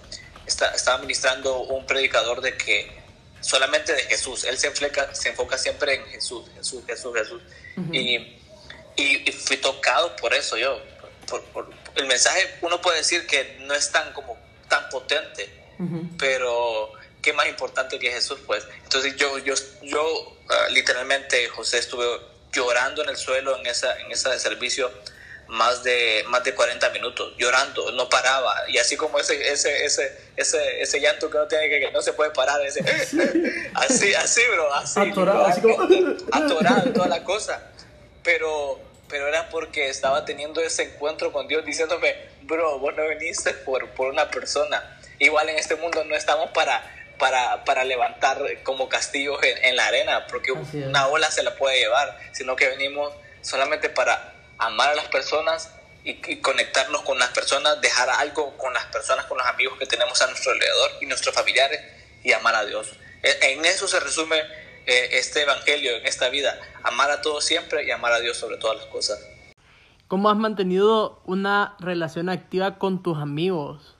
Está, 0.45 0.75
estaba 0.75 0.99
ministrando 0.99 1.61
un 1.61 1.83
predicador 1.87 2.41
de 2.41 2.57
que 2.57 3.00
solamente 3.41 3.93
de 3.93 4.03
Jesús, 4.03 4.43
él 4.45 4.57
se 4.57 4.67
enfoca, 4.67 5.13
se 5.13 5.29
enfoca 5.29 5.57
siempre 5.57 5.95
en 5.95 6.05
Jesús, 6.05 6.49
Jesús, 6.55 6.83
Jesús, 6.87 7.13
Jesús. 7.15 7.41
y, 7.91 8.15
y, 8.95 9.31
fui 9.31 9.57
tocado 9.57 10.15
por 10.15 10.33
eso 10.33 10.57
yo. 10.57 10.79
Por, 11.27 11.43
por, 11.45 11.69
el 11.95 12.07
mensaje 12.07 12.57
uno 12.61 12.81
puede 12.81 12.99
decir 12.99 13.25
que 13.27 13.57
no 13.61 13.73
es 13.73 13.91
tan 13.91 14.13
como 14.13 14.37
tan 14.67 14.87
potente, 14.89 15.49
pero 16.17 16.93
qué 17.21 17.33
más 17.33 17.47
importante 17.47 17.99
que 17.99 18.11
Jesús, 18.11 18.39
pues. 18.45 18.65
Entonces 18.83 19.15
yo, 19.17 19.37
yo, 19.39 19.53
yo 19.81 20.19
uh, 20.21 20.71
literalmente, 20.71 21.47
José, 21.49 21.79
estuve 21.79 22.05
llorando 22.53 23.03
en 23.03 23.09
el 23.09 23.17
suelo 23.17 23.57
en 23.57 23.65
esa, 23.65 23.99
en 23.99 24.11
ese 24.11 24.37
servicio 24.39 24.91
más 25.51 25.83
de, 25.83 26.23
más 26.27 26.43
de 26.43 26.55
40 26.55 26.89
minutos, 26.89 27.33
llorando, 27.37 27.91
no 27.91 28.09
paraba. 28.09 28.55
Y 28.69 28.77
así 28.77 28.97
como 28.97 29.19
ese, 29.19 29.51
ese, 29.51 29.85
ese, 29.85 30.17
ese, 30.35 30.81
ese 30.81 30.99
llanto 30.99 31.29
que 31.29 31.37
no 31.37 31.47
tiene 31.47 31.69
que, 31.69 31.79
que 31.79 31.91
no 31.91 32.01
se 32.01 32.13
puede 32.13 32.31
parar, 32.31 32.59
ese, 32.65 32.79
así, 33.75 34.13
así, 34.13 34.41
bro, 34.51 34.73
así. 34.73 34.99
Atorado, 34.99 35.45
así 35.45 35.61
como... 35.61 35.83
Atorado, 36.31 36.93
toda 36.93 37.07
la 37.07 37.23
cosa. 37.23 37.61
Pero 38.23 38.79
pero 39.11 39.27
era 39.27 39.49
porque 39.49 39.89
estaba 39.89 40.23
teniendo 40.23 40.61
ese 40.61 40.83
encuentro 40.83 41.33
con 41.33 41.47
Dios 41.47 41.65
diciéndome, 41.65 42.15
bro, 42.43 42.79
vos 42.79 42.95
no 42.95 43.07
viniste 43.09 43.53
por, 43.53 43.89
por 43.89 44.07
una 44.07 44.31
persona. 44.31 44.97
Igual 45.19 45.49
en 45.49 45.57
este 45.57 45.75
mundo 45.75 46.05
no 46.05 46.15
estamos 46.15 46.49
para, 46.51 46.81
para, 47.19 47.65
para 47.65 47.83
levantar 47.83 48.41
como 48.63 48.87
castillos 48.87 49.37
en, 49.43 49.75
la 49.75 49.85
arena, 49.85 50.25
porque 50.27 50.53
una 50.53 51.07
ola 51.07 51.29
se 51.29 51.43
la 51.43 51.55
puede 51.55 51.77
llevar, 51.77 52.17
sino 52.31 52.55
que 52.55 52.69
venimos 52.69 53.13
solamente 53.41 53.89
para 53.89 54.30
amar 54.61 54.89
a 54.89 54.95
las 54.95 55.07
personas 55.07 55.73
y, 56.03 56.37
conectarnos 56.37 57.01
con 57.01 57.19
las 57.19 57.29
personas, 57.29 57.81
dejar 57.81 58.09
algo 58.09 58.55
con 58.57 58.73
las 58.73 58.85
personas, 58.85 59.25
con 59.25 59.37
los 59.37 59.47
amigos 59.47 59.77
que 59.77 59.85
tenemos 59.85 60.21
a 60.21 60.27
nuestro 60.27 60.51
alrededor 60.51 60.91
y 61.01 61.05
nuestros 61.07 61.35
familiares 61.35 61.81
y 62.23 62.31
amar 62.31 62.55
a 62.55 62.65
Dios. 62.65 62.91
En 63.23 63.65
eso 63.65 63.87
se 63.87 63.99
resume 63.99 64.37
eh, 64.85 65.09
este 65.13 65.41
evangelio 65.41 65.97
en 65.97 66.05
esta 66.05 66.29
vida, 66.29 66.59
amar 66.83 67.11
a 67.11 67.21
todos 67.21 67.43
siempre 67.43 67.85
y 67.85 67.91
amar 67.91 68.13
a 68.13 68.19
Dios 68.19 68.37
sobre 68.37 68.57
todas 68.57 68.77
las 68.77 68.85
cosas. 68.87 69.19
¿Cómo 70.07 70.29
has 70.29 70.37
mantenido 70.37 71.21
una 71.25 71.75
relación 71.79 72.29
activa 72.29 72.77
con 72.77 73.01
tus 73.01 73.17
amigos 73.17 73.95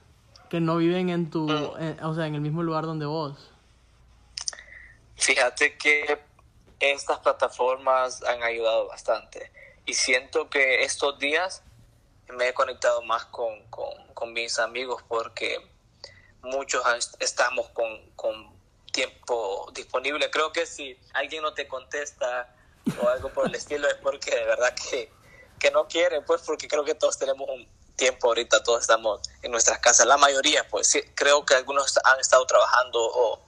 que 0.50 0.60
no 0.60 0.76
viven 0.76 1.08
en 1.08 1.30
tu, 1.30 1.48
mm. 1.48 2.04
o 2.04 2.14
sea, 2.14 2.26
en 2.26 2.34
el 2.34 2.40
mismo 2.40 2.62
lugar 2.62 2.84
donde 2.84 3.06
vos? 3.06 3.50
Fíjate 5.16 5.76
que 5.76 6.18
estas 6.78 7.20
plataformas 7.20 8.22
han 8.24 8.42
ayudado 8.42 8.88
bastante 8.88 9.50
y 9.86 9.94
siento 9.94 10.48
que 10.48 10.84
estos 10.84 11.18
días 11.18 11.62
me 12.28 12.48
he 12.48 12.54
conectado 12.54 13.02
más 13.02 13.26
con, 13.26 13.62
con, 13.68 14.32
mis 14.32 14.60
amigos 14.60 15.02
porque 15.08 15.58
muchos 16.42 16.82
estamos 17.18 17.68
con, 17.70 18.10
con, 18.12 18.52
tiempo 18.92 19.70
disponible. 19.74 20.30
Creo 20.30 20.52
que 20.52 20.66
si 20.66 20.96
alguien 21.14 21.42
no 21.42 21.54
te 21.54 21.66
contesta 21.66 22.54
o 23.02 23.08
algo 23.08 23.32
por 23.32 23.46
el 23.46 23.54
estilo 23.54 23.88
es 23.88 23.94
porque 23.94 24.30
de 24.30 24.44
verdad 24.44 24.74
que, 24.74 25.10
que 25.58 25.70
no 25.70 25.88
quiere, 25.88 26.20
pues 26.20 26.42
porque 26.42 26.68
creo 26.68 26.84
que 26.84 26.94
todos 26.94 27.18
tenemos 27.18 27.48
un 27.48 27.66
tiempo 27.96 28.28
ahorita, 28.28 28.62
todos 28.62 28.82
estamos 28.82 29.22
en 29.40 29.50
nuestras 29.50 29.78
casas. 29.78 30.06
La 30.06 30.18
mayoría, 30.18 30.68
pues 30.68 30.88
sí, 30.88 31.02
creo 31.14 31.44
que 31.46 31.54
algunos 31.54 31.98
han 32.04 32.20
estado 32.20 32.44
trabajando 32.46 33.00
o, 33.02 33.40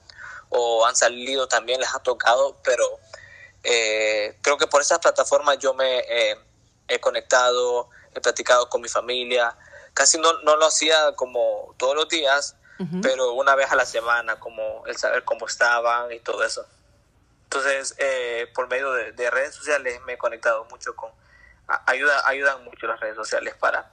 o 0.49 0.85
han 0.85 0.95
salido 0.95 1.47
también, 1.47 1.79
les 1.79 1.93
ha 1.93 1.99
tocado, 1.99 2.57
pero 2.63 2.99
eh, 3.65 4.37
creo 4.41 4.57
que 4.57 4.67
por 4.67 4.81
esas 4.81 4.99
plataformas 4.99 5.57
yo 5.57 5.73
me 5.73 6.03
he 6.87 6.99
conectado, 6.99 7.89
he 8.13 8.21
platicado 8.21 8.69
con 8.69 8.81
mi 8.81 8.87
familia. 8.87 9.55
Casi 9.93 10.17
no, 10.17 10.41
no 10.43 10.55
lo 10.55 10.65
hacía 10.65 11.13
como 11.15 11.73
todos 11.77 11.95
los 11.95 12.07
días, 12.07 12.55
pero 13.01 13.31
una 13.33 13.55
vez 13.55 13.71
a 13.71 13.75
la 13.75 13.85
semana, 13.85 14.37
como 14.37 14.85
el 14.85 14.97
saber 14.97 15.23
cómo 15.23 15.47
estaban 15.47 16.11
y 16.11 16.19
todo 16.19 16.43
eso. 16.43 16.65
Entonces, 17.43 17.95
eh, 17.99 18.51
por 18.53 18.67
medio 18.67 18.91
de, 18.91 19.31
redes 19.31 19.55
sociales 19.55 20.01
me 20.05 20.13
he 20.13 20.17
conectado 20.17 20.65
mucho 20.65 20.95
con... 20.95 21.11
Ayuda, 21.85 22.21
ayudan 22.27 22.63
mucho 22.65 22.85
las 22.85 22.99
redes 22.99 23.15
sociales 23.15 23.55
para 23.55 23.91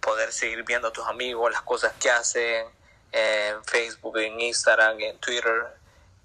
poder 0.00 0.30
seguir 0.32 0.62
viendo 0.64 0.88
a 0.88 0.92
tus 0.92 1.06
amigos, 1.06 1.50
las 1.50 1.62
cosas 1.62 1.92
que 1.98 2.10
hacen 2.10 2.66
en 3.12 3.64
Facebook, 3.64 4.18
en 4.18 4.40
Instagram, 4.40 5.00
en 5.00 5.18
Twitter, 5.18 5.66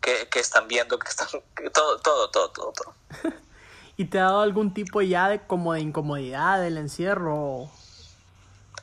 que, 0.07 0.29
que 0.29 0.39
están 0.39 0.69
viendo, 0.69 0.97
que 0.97 1.09
están... 1.09 1.27
todo, 1.73 1.99
todo, 1.99 2.29
todo, 2.29 2.49
todo. 2.51 2.71
todo. 2.71 2.93
¿Y 3.97 4.05
te 4.05 4.19
ha 4.19 4.23
dado 4.23 4.41
algún 4.41 4.73
tipo 4.73 5.01
ya 5.01 5.27
de 5.27 5.45
como 5.45 5.73
de 5.73 5.81
incomodidad 5.81 6.61
del 6.61 6.77
encierro? 6.77 7.69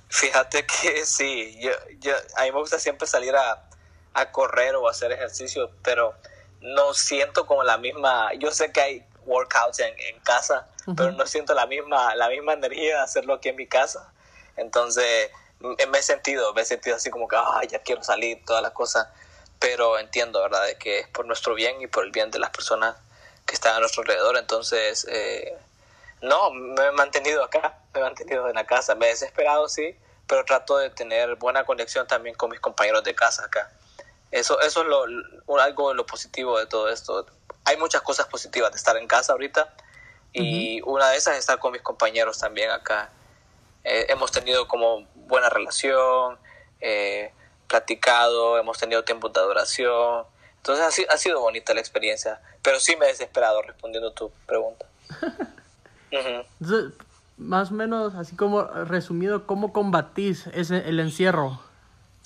Fíjate 0.08 0.66
que 0.66 1.06
sí, 1.06 1.58
yo, 1.62 1.70
yo, 2.00 2.12
a 2.36 2.42
mí 2.42 2.52
me 2.52 2.58
gusta 2.58 2.78
siempre 2.78 3.06
salir 3.06 3.34
a, 3.34 3.64
a 4.12 4.32
correr 4.32 4.76
o 4.76 4.86
hacer 4.86 5.12
ejercicio, 5.12 5.70
pero 5.82 6.14
no 6.60 6.92
siento 6.92 7.46
como 7.46 7.64
la 7.64 7.78
misma, 7.78 8.34
yo 8.34 8.50
sé 8.50 8.70
que 8.70 8.80
hay 8.82 9.06
workouts 9.24 9.78
en, 9.78 9.98
en 9.98 10.20
casa, 10.20 10.68
pero 10.94 11.12
no 11.12 11.26
siento 11.26 11.54
la 11.54 11.66
misma, 11.66 12.14
la 12.16 12.28
misma 12.28 12.52
energía 12.52 12.96
de 12.96 13.02
hacerlo 13.02 13.34
aquí 13.34 13.48
en 13.48 13.56
mi 13.56 13.66
casa. 13.66 14.12
Entonces, 14.56 15.30
me 15.60 15.98
he 15.98 16.02
sentido, 16.02 16.52
me 16.52 16.60
he 16.60 16.64
sentido 16.66 16.96
así 16.96 17.08
como 17.08 17.26
que, 17.26 17.36
ay, 17.36 17.68
ya 17.68 17.78
quiero 17.78 18.02
salir, 18.02 18.44
todas 18.44 18.62
las 18.62 18.72
cosas, 18.72 19.08
pero 19.58 19.98
entiendo, 19.98 20.42
¿verdad?, 20.42 20.66
de 20.66 20.76
que 20.76 21.00
es 21.00 21.08
por 21.08 21.26
nuestro 21.26 21.54
bien 21.54 21.80
y 21.80 21.86
por 21.86 22.04
el 22.04 22.10
bien 22.10 22.30
de 22.30 22.38
las 22.38 22.50
personas 22.50 22.96
que 23.46 23.54
están 23.54 23.76
a 23.76 23.80
nuestro 23.80 24.02
alrededor. 24.02 24.36
Entonces, 24.36 25.06
eh, 25.10 25.56
no, 26.20 26.50
me 26.50 26.86
he 26.86 26.92
mantenido 26.92 27.42
acá, 27.44 27.78
me 27.92 28.00
he 28.00 28.02
mantenido 28.02 28.48
en 28.48 28.54
la 28.54 28.66
casa. 28.66 28.94
Me 28.94 29.06
he 29.06 29.08
desesperado, 29.10 29.68
sí, 29.68 29.96
pero 30.26 30.44
trato 30.44 30.78
de 30.78 30.90
tener 30.90 31.36
buena 31.36 31.64
conexión 31.64 32.06
también 32.06 32.34
con 32.34 32.50
mis 32.50 32.60
compañeros 32.60 33.04
de 33.04 33.14
casa 33.14 33.44
acá. 33.44 33.70
Eso, 34.30 34.60
eso 34.60 34.82
es 34.82 34.86
lo, 34.88 35.60
algo 35.60 35.90
de 35.90 35.94
lo 35.94 36.06
positivo 36.06 36.58
de 36.58 36.66
todo 36.66 36.88
esto. 36.88 37.26
Hay 37.64 37.76
muchas 37.76 38.02
cosas 38.02 38.26
positivas 38.26 38.72
de 38.72 38.78
estar 38.78 38.96
en 38.96 39.06
casa 39.06 39.32
ahorita 39.32 39.72
y 40.32 40.80
una 40.82 41.10
de 41.10 41.16
esas 41.16 41.34
es 41.34 41.40
estar 41.40 41.60
con 41.60 41.72
mis 41.72 41.82
compañeros 41.82 42.38
también 42.38 42.70
acá. 42.70 43.10
Eh, 43.84 44.06
hemos 44.08 44.32
tenido 44.32 44.66
como 44.66 45.06
buena 45.14 45.48
relación, 45.50 46.38
eh, 46.80 47.32
platicado, 47.68 48.58
hemos 48.58 48.78
tenido 48.78 49.04
tiempo 49.04 49.28
de 49.28 49.40
adoración, 49.40 50.24
entonces 50.64 51.06
ha, 51.10 51.18
sido 51.18 51.40
bonita 51.40 51.74
la 51.74 51.80
experiencia, 51.80 52.40
pero 52.62 52.80
sí 52.80 52.96
me 52.96 53.04
he 53.04 53.08
desesperado 53.08 53.60
respondiendo 53.60 54.12
tu 54.12 54.30
pregunta. 54.46 54.86
Entonces, 56.10 56.92
más 57.36 57.70
o 57.70 57.74
menos, 57.74 58.14
así 58.14 58.34
como 58.34 58.62
resumido, 58.62 59.46
¿cómo 59.46 59.74
combatís 59.74 60.46
ese, 60.54 60.88
el 60.88 61.00
encierro? 61.00 61.60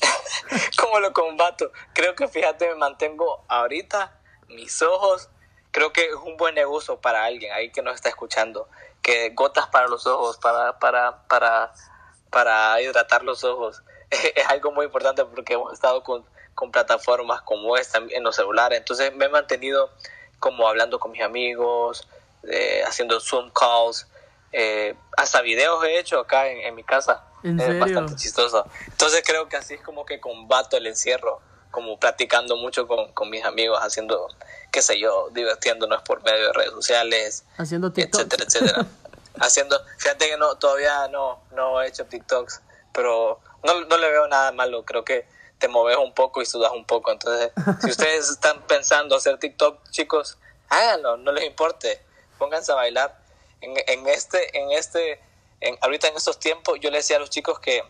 ¿Cómo 0.78 1.00
lo 1.00 1.12
combato? 1.12 1.72
Creo 1.94 2.14
que 2.14 2.28
fíjate, 2.28 2.68
me 2.68 2.76
mantengo 2.76 3.44
ahorita, 3.48 4.12
mis 4.48 4.82
ojos, 4.82 5.30
creo 5.72 5.92
que 5.92 6.06
es 6.06 6.14
un 6.14 6.36
buen 6.36 6.54
negocio 6.54 7.00
para 7.00 7.24
alguien 7.24 7.52
ahí 7.52 7.72
que 7.72 7.82
nos 7.82 7.96
está 7.96 8.08
escuchando, 8.08 8.68
que 9.02 9.30
gotas 9.30 9.66
para 9.66 9.88
los 9.88 10.06
ojos, 10.06 10.38
para, 10.38 10.78
para, 10.78 11.26
para, 11.26 11.72
para 12.30 12.80
hidratar 12.80 13.24
los 13.24 13.42
ojos, 13.42 13.82
es 14.34 14.46
algo 14.48 14.72
muy 14.72 14.86
importante 14.86 15.24
porque 15.24 15.54
hemos 15.54 15.72
estado 15.72 16.02
con 16.02 16.24
con 16.58 16.72
plataformas 16.72 17.40
como 17.42 17.76
esta 17.76 17.98
en 17.98 18.24
los 18.24 18.34
celulares. 18.34 18.78
Entonces 18.80 19.14
me 19.14 19.26
he 19.26 19.28
mantenido 19.28 19.90
como 20.40 20.66
hablando 20.66 20.98
con 20.98 21.12
mis 21.12 21.22
amigos, 21.22 22.08
eh, 22.42 22.82
haciendo 22.84 23.20
Zoom 23.20 23.52
calls, 23.52 24.08
eh, 24.50 24.96
hasta 25.16 25.40
videos 25.40 25.84
he 25.84 26.00
hecho 26.00 26.18
acá 26.18 26.48
en, 26.48 26.74
mi 26.74 26.82
casa. 26.82 27.22
es 27.44 27.78
bastante 27.78 28.16
chistoso. 28.16 28.66
Entonces 28.88 29.22
creo 29.24 29.48
que 29.48 29.56
así 29.56 29.74
es 29.74 29.82
como 29.82 30.04
que 30.04 30.18
combato 30.18 30.76
el 30.76 30.88
encierro, 30.88 31.40
como 31.70 31.96
platicando 32.00 32.56
mucho 32.56 32.88
con, 32.88 33.12
con 33.12 33.30
mis 33.30 33.44
amigos, 33.44 33.78
haciendo, 33.80 34.26
qué 34.72 34.82
sé 34.82 34.98
yo, 34.98 35.28
divirtiéndonos 35.30 36.02
por 36.02 36.24
medio 36.24 36.48
de 36.48 36.52
redes 36.54 36.72
sociales, 36.72 37.44
haciendo 37.56 37.92
TikToks. 37.92 38.24
etcétera, 38.24 38.44
etcétera. 38.48 38.86
haciendo, 39.38 39.80
fíjate 39.96 40.28
que 40.28 40.36
no, 40.36 40.56
todavía 40.56 41.06
no, 41.06 41.40
no 41.52 41.80
he 41.80 41.86
hecho 41.86 42.04
TikToks, 42.04 42.62
pero 42.92 43.38
no, 43.62 43.80
no 43.82 43.96
le 43.96 44.10
veo 44.10 44.28
nada 44.28 44.52
malo, 44.52 44.84
creo 44.84 45.04
que 45.04 45.26
te 45.58 45.68
moves 45.68 45.96
un 45.96 46.14
poco 46.14 46.40
y 46.40 46.46
sudas 46.46 46.72
un 46.72 46.84
poco. 46.84 47.12
Entonces, 47.12 47.52
si 47.82 47.90
ustedes 47.90 48.30
están 48.30 48.62
pensando 48.66 49.16
hacer 49.16 49.38
TikTok, 49.38 49.90
chicos, 49.90 50.38
háganlo, 50.68 51.16
no 51.16 51.32
les 51.32 51.44
importe, 51.44 52.00
pónganse 52.38 52.72
a 52.72 52.76
bailar. 52.76 53.18
En, 53.60 53.74
en 53.86 54.06
este, 54.08 54.56
en 54.56 54.70
este, 54.70 55.20
en, 55.60 55.76
ahorita 55.80 56.08
en 56.08 56.16
estos 56.16 56.38
tiempos, 56.38 56.78
yo 56.80 56.90
les 56.90 57.04
decía 57.04 57.16
a 57.16 57.20
los 57.20 57.30
chicos 57.30 57.58
que 57.58 57.82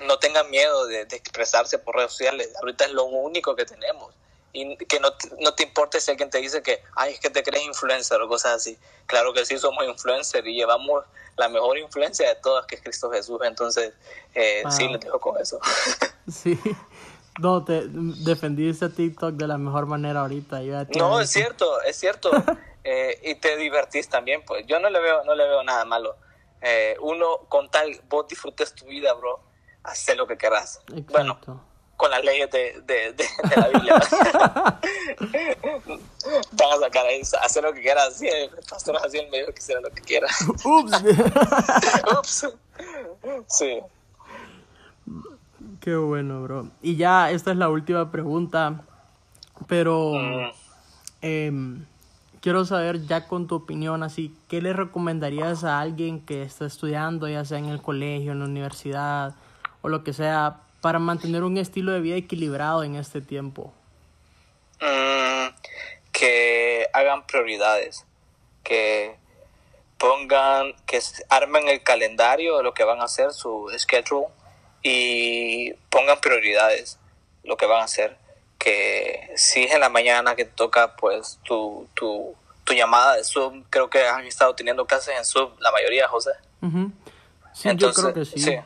no 0.00 0.18
tengan 0.18 0.50
miedo 0.50 0.86
de, 0.86 1.02
expresarse 1.02 1.78
por 1.78 1.96
redes 1.96 2.12
sociales. 2.12 2.50
Ahorita 2.60 2.84
es 2.84 2.92
lo 2.92 3.04
único 3.04 3.54
que 3.56 3.64
tenemos. 3.64 4.14
Y 4.54 4.76
que 4.76 5.00
no, 5.00 5.10
no 5.40 5.54
te 5.54 5.64
importe 5.64 6.00
si 6.00 6.12
alguien 6.12 6.30
te 6.30 6.38
dice 6.38 6.62
que, 6.62 6.82
ay, 6.94 7.14
es 7.14 7.20
que 7.20 7.28
te 7.28 7.42
crees 7.42 7.64
influencer 7.64 8.20
o 8.22 8.28
cosas 8.28 8.54
así. 8.54 8.78
Claro 9.06 9.34
que 9.34 9.44
sí, 9.44 9.58
somos 9.58 9.84
influencer 9.84 10.46
y 10.46 10.54
llevamos 10.54 11.04
la 11.36 11.48
mejor 11.48 11.76
influencia 11.76 12.28
de 12.28 12.36
todas, 12.36 12.64
que 12.66 12.76
es 12.76 12.80
Cristo 12.82 13.10
Jesús. 13.10 13.40
Entonces, 13.44 13.92
eh, 14.34 14.62
sí, 14.70 14.88
les 14.88 15.00
dejo 15.00 15.20
con 15.20 15.40
eso. 15.40 15.60
Sí. 16.26 16.58
No, 17.38 17.62
te 17.64 17.82
defendiste 17.86 18.88
TikTok 18.88 19.34
de 19.34 19.46
la 19.46 19.58
mejor 19.58 19.84
manera 19.84 20.20
ahorita. 20.20 20.60
no, 20.96 21.20
es 21.20 21.28
cierto, 21.28 21.82
es 21.82 21.96
cierto. 21.96 22.30
Eh, 22.86 23.18
y 23.30 23.34
te 23.36 23.56
divertís 23.56 24.10
también, 24.10 24.44
pues. 24.44 24.66
Yo 24.66 24.78
no 24.78 24.90
le 24.90 25.00
veo, 25.00 25.24
no 25.24 25.34
le 25.34 25.48
veo 25.48 25.62
nada 25.62 25.86
malo. 25.86 26.16
Eh, 26.60 26.94
uno, 27.00 27.38
con 27.48 27.70
tal, 27.70 27.98
vos 28.10 28.28
disfrutes 28.28 28.74
tu 28.74 28.84
vida, 28.84 29.14
bro. 29.14 29.40
Haz 29.82 30.14
lo 30.14 30.26
que 30.26 30.36
querrás. 30.36 30.82
Bueno, 31.10 31.38
con 31.96 32.10
las 32.10 32.24
leyes 32.24 32.50
de, 32.50 32.82
de, 32.86 33.12
de, 33.12 33.24
la 33.56 33.68
Biblia. 33.68 33.94
Vas 36.52 36.76
a 36.76 36.80
sacar 36.80 37.06
ahí, 37.06 37.20
hacer 37.20 37.62
lo 37.62 37.72
que 37.72 37.82
quieras. 37.82 38.16
Sí, 38.16 38.26
el 38.26 38.50
pastor 38.68 38.96
así 39.04 39.18
en 39.18 39.30
medio 39.30 39.46
que 39.46 39.58
hiciera 39.58 39.80
lo 39.80 39.90
que 39.90 40.02
quiera. 40.02 40.26
Ups. 40.64 41.04
Ups. 42.18 42.48
Sí. 43.46 43.78
Qué 45.80 45.96
bueno, 45.96 46.42
bro. 46.42 46.68
Y 46.82 46.96
ya, 46.96 47.30
esta 47.30 47.50
es 47.50 47.56
la 47.56 47.68
última 47.68 48.10
pregunta, 48.10 48.82
pero 49.66 50.14
mm. 50.14 50.50
em, 51.22 51.84
quiero 52.40 52.64
saber 52.64 53.06
ya 53.06 53.28
con 53.28 53.46
tu 53.46 53.54
opinión, 53.56 54.02
así, 54.02 54.34
¿qué 54.48 54.62
le 54.62 54.72
recomendarías 54.72 55.62
a 55.62 55.80
alguien 55.80 56.24
que 56.24 56.42
está 56.42 56.64
estudiando, 56.64 57.28
ya 57.28 57.44
sea 57.44 57.58
en 57.58 57.66
el 57.66 57.82
colegio, 57.82 58.32
en 58.32 58.40
la 58.40 58.46
universidad 58.46 59.34
o 59.82 59.88
lo 59.90 60.02
que 60.02 60.14
sea, 60.14 60.63
para 60.84 60.98
mantener 60.98 61.44
un 61.44 61.56
estilo 61.56 61.92
de 61.92 62.00
vida 62.00 62.16
equilibrado 62.16 62.84
en 62.84 62.96
este 62.96 63.22
tiempo? 63.22 63.72
Mm, 64.82 65.54
que 66.12 66.86
hagan 66.92 67.26
prioridades, 67.26 68.04
que 68.62 69.16
pongan, 69.96 70.74
que 70.84 71.00
armen 71.30 71.68
el 71.68 71.82
calendario 71.82 72.58
de 72.58 72.64
lo 72.64 72.74
que 72.74 72.84
van 72.84 73.00
a 73.00 73.04
hacer, 73.04 73.32
su 73.32 73.72
schedule, 73.78 74.26
y 74.82 75.72
pongan 75.88 76.20
prioridades, 76.20 76.98
lo 77.44 77.56
que 77.56 77.64
van 77.64 77.80
a 77.80 77.84
hacer. 77.84 78.18
Que 78.58 79.32
si 79.36 79.62
es 79.62 79.72
en 79.72 79.80
la 79.80 79.88
mañana 79.88 80.36
que 80.36 80.44
te 80.44 80.52
toca, 80.52 80.96
pues, 80.96 81.40
tu, 81.44 81.88
tu, 81.94 82.34
tu 82.64 82.74
llamada 82.74 83.16
de 83.16 83.24
Zoom, 83.24 83.64
creo 83.70 83.88
que 83.88 84.06
han 84.06 84.26
estado 84.26 84.54
teniendo 84.54 84.84
clases 84.84 85.16
en 85.16 85.24
Zoom, 85.24 85.50
la 85.60 85.72
mayoría, 85.72 86.08
José. 86.08 86.32
Sí, 87.54 87.70
Entonces, 87.70 87.96
yo 87.96 88.12
creo 88.12 88.12
que 88.12 88.26
sí. 88.26 88.58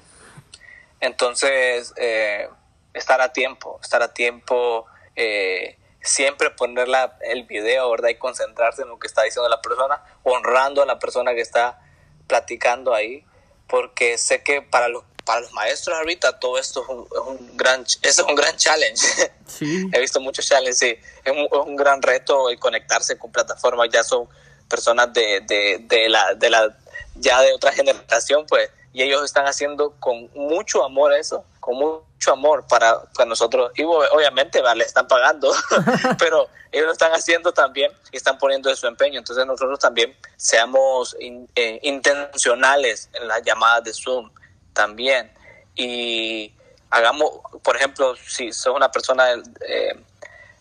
Entonces, 1.01 1.93
eh, 1.97 2.49
estar 2.95 3.21
a 3.21 3.33
tiempo, 3.33 3.79
estar 3.83 4.03
a 4.03 4.13
tiempo, 4.13 4.87
eh, 5.17 5.79
siempre 6.03 6.51
poner 6.51 6.89
el 7.23 7.45
video, 7.45 7.91
¿verdad? 7.91 8.09
Y 8.11 8.17
concentrarse 8.17 8.83
en 8.83 8.89
lo 8.89 8.99
que 8.99 9.07
está 9.07 9.23
diciendo 9.23 9.49
la 9.49 9.61
persona, 9.61 10.03
honrando 10.23 10.83
a 10.83 10.87
la 10.87 10.99
persona 10.99 11.35
que 11.35 11.41
está 11.41 11.81
platicando 12.27 12.95
ahí, 12.95 13.25
porque 13.69 14.19
sé 14.19 14.43
que 14.43 14.63
para 14.63 14.89
los 14.89 15.05
para 15.25 15.43
los 15.43 15.53
maestros 15.53 15.95
ahorita 15.99 16.39
todo 16.39 16.57
esto 16.59 16.83
es 16.83 16.89
un, 16.89 17.55
gran 17.59 17.85
es 18.01 18.19
un 18.19 18.35
gran 18.35 18.57
challenge. 18.57 19.07
Sí. 19.49 19.89
He 19.95 20.01
visto 20.01 20.21
muchos 20.21 20.47
challenges, 20.47 20.79
sí. 20.79 20.99
Es 21.25 21.33
un, 21.33 21.75
gran 21.75 22.03
reto 22.03 22.51
el 22.51 22.59
conectarse 22.59 23.17
con 23.17 23.33
plataformas, 23.33 23.89
ya 23.91 24.05
son 24.05 24.29
personas 24.69 25.11
de, 25.15 25.41
de, 25.41 25.79
de, 25.81 26.09
la, 26.11 26.35
de 26.35 26.51
la 26.51 26.79
ya 27.15 27.41
de 27.41 27.55
otra 27.55 27.73
generación, 27.73 28.45
pues, 28.47 28.71
y 28.93 29.03
ellos 29.03 29.25
están 29.25 29.47
haciendo 29.47 29.93
con 30.01 30.31
mucho 30.35 30.85
amor 30.85 31.13
eso, 31.13 31.45
con 31.61 31.77
mucho 31.77 32.33
amor 32.33 32.67
para, 32.69 33.03
para 33.15 33.29
nosotros. 33.29 33.71
Y 33.77 33.85
obviamente 33.85 34.63
le 34.75 34.85
están 34.85 35.07
pagando, 35.07 35.53
pero 36.19 36.49
ellos 36.73 36.87
lo 36.87 36.93
están 36.93 37.13
haciendo 37.13 37.53
también 37.53 37.93
y 38.13 38.17
están 38.17 38.39
poniendo 38.39 38.69
de 38.71 38.77
su 38.77 38.87
empeño. 38.87 39.19
Entonces 39.19 39.47
nosotros 39.47 39.79
también 39.79 40.17
seamos 40.37 41.17
eh, 41.21 41.81
intencionales 41.83 43.11
en 43.15 43.29
las 43.29 43.43
llamadas 43.43 43.85
de 43.85 43.93
Zoom 43.93 44.31
también. 44.73 45.33
Y 45.75 46.53
hagamos, 46.91 47.41
por 47.63 47.77
ejemplo, 47.77 48.17
si 48.17 48.53
sos 48.53 48.75
una 48.75 48.91
persona 48.91 49.33
eh, 49.67 50.05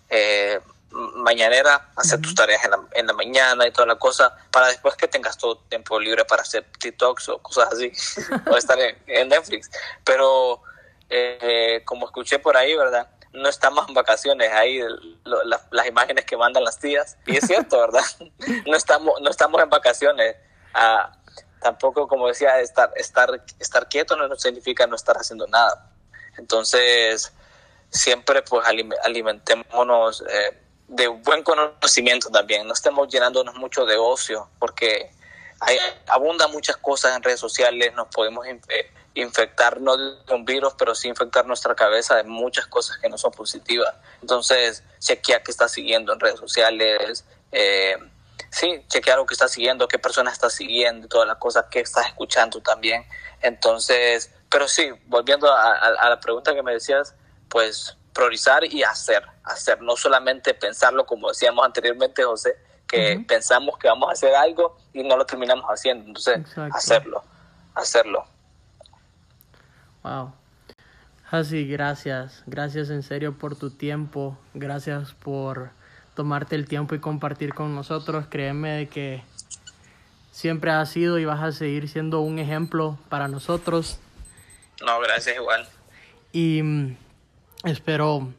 eh, 0.09 0.59
mañanera, 0.91 1.89
hacer 1.95 2.21
tus 2.21 2.33
tareas 2.33 2.63
en 2.63 2.71
la, 2.71 2.79
en 2.93 3.07
la, 3.07 3.13
mañana 3.13 3.67
y 3.67 3.71
toda 3.71 3.87
la 3.87 3.95
cosa, 3.97 4.35
para 4.51 4.67
después 4.67 4.95
que 4.95 5.07
tengas 5.07 5.37
todo 5.37 5.57
tiempo 5.69 5.99
libre 5.99 6.25
para 6.25 6.41
hacer 6.41 6.65
TikToks 6.79 7.29
o 7.29 7.39
cosas 7.39 7.73
así, 7.73 7.91
o 8.51 8.55
estar 8.55 8.77
en, 8.79 9.29
Netflix. 9.29 9.69
Pero 10.03 10.61
eh, 11.09 11.81
como 11.85 12.05
escuché 12.05 12.39
por 12.39 12.55
ahí, 12.55 12.75
¿verdad? 12.75 13.09
No 13.33 13.49
estamos 13.49 13.87
en 13.87 13.93
vacaciones, 13.93 14.51
ahí 14.53 14.79
las 15.25 15.87
imágenes 15.87 16.25
que 16.25 16.37
mandan 16.37 16.63
las 16.63 16.79
tías, 16.79 17.17
y 17.25 17.37
es 17.37 17.45
cierto, 17.45 17.79
¿verdad? 17.81 18.05
No 18.65 18.75
estamos, 18.75 19.15
no 19.21 19.29
estamos 19.29 19.61
en 19.61 19.69
vacaciones. 19.69 20.35
Ah, 20.73 21.11
tampoco, 21.61 22.07
como 22.07 22.27
decía, 22.27 22.59
estar, 22.61 22.91
estar, 22.95 23.43
estar 23.59 23.89
quieto 23.89 24.15
no 24.15 24.33
significa 24.37 24.87
no 24.87 24.95
estar 24.95 25.17
haciendo 25.17 25.47
nada. 25.47 25.91
Entonces, 26.37 27.33
siempre 27.89 28.41
pues 28.41 28.65
alimentémonos. 29.03 30.23
Eh, 30.29 30.66
de 30.87 31.07
buen 31.07 31.43
conocimiento 31.43 32.29
también, 32.29 32.65
no 32.65 32.73
estemos 32.73 33.07
llenándonos 33.09 33.55
mucho 33.55 33.85
de 33.85 33.97
ocio, 33.97 34.49
porque 34.59 35.11
hay, 35.59 35.77
abundan 36.07 36.51
muchas 36.51 36.77
cosas 36.77 37.15
en 37.15 37.23
redes 37.23 37.39
sociales, 37.39 37.93
nos 37.93 38.07
podemos 38.07 38.45
eh, 38.47 38.91
infectar 39.15 39.81
no 39.81 39.97
de 39.97 40.33
un 40.33 40.45
virus, 40.45 40.73
pero 40.77 40.95
sí 40.95 41.09
infectar 41.09 41.45
nuestra 41.45 41.75
cabeza 41.75 42.15
de 42.15 42.23
muchas 42.23 42.67
cosas 42.67 42.97
que 42.99 43.09
no 43.09 43.17
son 43.17 43.31
positivas. 43.31 43.93
Entonces, 44.21 44.83
chequea 44.99 45.43
qué 45.43 45.51
estás 45.51 45.71
siguiendo 45.71 46.13
en 46.13 46.19
redes 46.19 46.39
sociales, 46.39 47.25
eh, 47.51 47.97
sí, 48.49 48.81
chequea 48.87 49.17
lo 49.17 49.25
que 49.25 49.33
estás 49.33 49.51
siguiendo, 49.51 49.87
qué 49.87 49.99
persona 49.99 50.31
estás 50.31 50.53
siguiendo, 50.53 51.07
todas 51.09 51.27
las 51.27 51.37
cosas 51.37 51.65
que 51.69 51.81
estás 51.81 52.05
escuchando 52.05 52.61
también. 52.61 53.05
Entonces, 53.41 54.31
pero 54.49 54.69
sí, 54.69 54.89
volviendo 55.07 55.51
a 55.51 56.09
la 56.09 56.19
pregunta 56.21 56.53
que 56.53 56.63
me 56.63 56.71
decías, 56.71 57.13
pues 57.49 57.97
priorizar 58.17 58.65
y 58.65 58.81
hacer, 58.81 59.23
hacer, 59.43 59.79
no 59.81 59.95
solamente 59.95 60.55
pensarlo 60.55 61.05
como 61.05 61.29
decíamos 61.29 61.63
anteriormente, 61.63 62.23
José, 62.23 62.57
que 62.87 63.23
pensamos 63.27 63.77
que 63.77 63.87
vamos 63.87 64.09
a 64.09 64.13
hacer 64.13 64.33
algo 64.33 64.75
y 64.91 65.03
no 65.03 65.15
lo 65.15 65.25
terminamos 65.25 65.65
haciendo, 65.65 66.07
entonces 66.07 66.39
hacerlo, 66.73 67.23
hacerlo. 67.75 68.25
Wow. 70.01 70.33
Así, 71.29 71.67
gracias, 71.67 72.41
gracias 72.47 72.89
en 72.89 73.03
serio 73.03 73.37
por 73.37 73.55
tu 73.55 73.69
tiempo, 73.69 74.35
gracias 74.55 75.13
por 75.13 75.69
tomarte 76.15 76.55
el 76.55 76.67
tiempo 76.67 76.95
y 76.95 76.99
compartir 76.99 77.53
con 77.53 77.75
nosotros, 77.75 78.25
créeme 78.29 78.87
que 78.89 79.21
siempre 80.31 80.71
has 80.71 80.89
sido 80.89 81.19
y 81.19 81.25
vas 81.25 81.43
a 81.43 81.51
seguir 81.51 81.87
siendo 81.87 82.21
un 82.21 82.39
ejemplo 82.39 82.97
para 83.09 83.27
nosotros. 83.27 83.99
No, 84.83 84.99
gracias 85.01 85.35
igual. 85.35 85.67
Y 86.31 86.61
mm, 86.63 86.97
Espero 87.67 88.33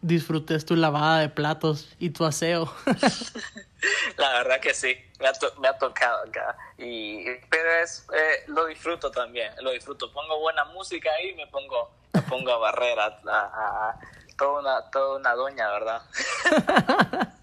disfrutes 0.00 0.64
tu 0.64 0.74
lavada 0.74 1.20
de 1.20 1.28
platos 1.28 1.88
y 1.98 2.10
tu 2.10 2.24
aseo. 2.24 2.74
La 4.16 4.32
verdad 4.32 4.58
que 4.60 4.72
sí, 4.72 4.96
me 5.18 5.68
ha, 5.68 5.78
tocado 5.78 6.26
acá. 6.26 6.56
Y, 6.78 7.24
pero 7.50 7.70
es, 7.82 8.06
eh, 8.14 8.44
lo 8.46 8.64
disfruto 8.66 9.10
también, 9.10 9.52
lo 9.60 9.70
disfruto. 9.72 10.10
Pongo 10.12 10.40
buena 10.40 10.64
música 10.64 11.10
ahí 11.12 11.30
y 11.30 11.34
me 11.34 11.46
pongo, 11.48 11.90
me 12.14 12.22
pongo 12.22 12.52
a 12.52 12.58
barrer 12.58 12.98
a, 12.98 13.98
toda, 14.38 14.60
una, 14.60 14.90
toda 14.90 15.18
una 15.18 15.34
doña, 15.34 15.68
¿verdad? 15.70 16.02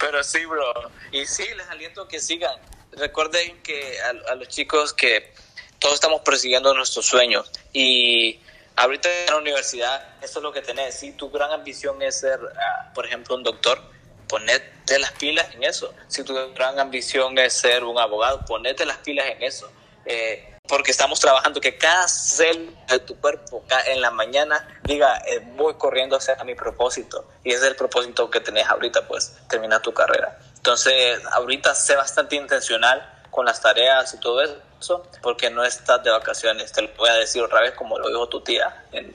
pero 0.00 0.24
sí, 0.24 0.44
bro. 0.46 0.72
Y 1.12 1.26
sí, 1.26 1.44
les 1.56 1.68
aliento 1.68 2.08
que 2.08 2.18
sigan. 2.18 2.58
Recuerden 2.90 3.62
que 3.62 4.00
a 4.00 4.34
los 4.34 4.48
chicos 4.48 4.92
que 4.92 5.32
todos 5.78 5.94
estamos 5.94 6.22
persiguiendo 6.22 6.74
nuestros 6.74 7.06
sueños 7.06 7.52
y 7.72 8.40
ahorita 8.78 9.08
en 9.08 9.26
la 9.26 9.36
universidad, 9.36 10.02
eso 10.22 10.38
es 10.38 10.42
lo 10.42 10.52
que 10.52 10.62
tenés. 10.62 10.94
Si 10.94 11.12
tu 11.12 11.30
gran 11.30 11.50
ambición 11.50 12.00
es 12.02 12.20
ser, 12.20 12.40
ah, 12.56 12.90
por 12.94 13.06
ejemplo, 13.06 13.34
un 13.34 13.42
doctor, 13.42 13.80
ponete 14.28 14.98
las 14.98 15.12
pilas 15.12 15.52
en 15.54 15.64
eso. 15.64 15.92
Si 16.06 16.22
tu 16.22 16.34
gran 16.54 16.78
ambición 16.78 17.36
es 17.38 17.54
ser 17.54 17.84
un 17.84 17.98
abogado, 17.98 18.44
ponete 18.44 18.86
las 18.86 18.98
pilas 18.98 19.26
en 19.26 19.42
eso. 19.42 19.70
Eh, 20.04 20.54
porque 20.68 20.90
estamos 20.90 21.18
trabajando 21.18 21.60
que 21.60 21.76
cada 21.76 22.06
célula 22.08 22.72
de 22.88 22.98
tu 23.00 23.18
cuerpo 23.18 23.64
en 23.86 24.00
la 24.02 24.10
mañana 24.10 24.80
diga, 24.84 25.18
eh, 25.26 25.40
voy 25.56 25.74
corriendo 25.74 26.16
hacia 26.16 26.36
mi 26.44 26.54
propósito. 26.54 27.26
Y 27.42 27.50
ese 27.50 27.64
es 27.64 27.70
el 27.70 27.76
propósito 27.76 28.30
que 28.30 28.40
tenés 28.40 28.66
ahorita, 28.66 29.08
pues, 29.08 29.34
terminar 29.48 29.80
tu 29.80 29.92
carrera. 29.94 30.38
Entonces, 30.56 31.20
ahorita 31.32 31.74
sé 31.74 31.96
bastante 31.96 32.36
intencional 32.36 33.17
con 33.30 33.46
las 33.46 33.60
tareas 33.60 34.14
y 34.14 34.20
todo 34.20 34.42
eso, 34.42 35.02
porque 35.22 35.50
no 35.50 35.64
estás 35.64 36.02
de 36.02 36.10
vacaciones. 36.10 36.72
Te 36.72 36.82
lo 36.82 36.88
voy 36.96 37.08
a 37.10 37.14
decir 37.14 37.42
otra 37.42 37.60
vez, 37.60 37.72
como 37.72 37.98
lo 37.98 38.08
dijo 38.08 38.28
tu 38.28 38.40
tía 38.40 38.84
en, 38.92 39.14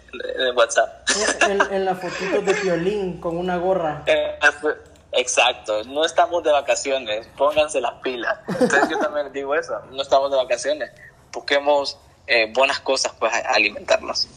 WhatsApp. 0.56 1.08
En, 1.72 1.86
la 1.86 1.96
fotito 1.96 2.42
de 2.42 2.54
violín 2.54 3.20
con 3.20 3.38
una 3.38 3.58
gorra. 3.58 4.04
Eh, 4.06 4.38
exacto, 5.12 5.84
no 5.86 6.06
estamos 6.06 6.44
de 6.44 6.52
vacaciones, 6.52 7.28
pónganse 7.38 7.82
las 7.82 7.94
pilas. 8.02 8.38
Entonces 8.48 8.90
yo 8.90 9.00
también 9.00 9.32
digo 9.34 9.56
eso, 9.56 9.80
no 9.92 10.02
estamos 10.02 10.32
de 10.32 10.38
vacaciones, 10.38 10.92
busquemos 11.32 11.98
eh, 12.28 12.52
buenas 12.54 12.80
cosas 12.80 13.12
para 13.14 13.34
pues, 13.34 13.46
alimentarnos. 13.46 14.28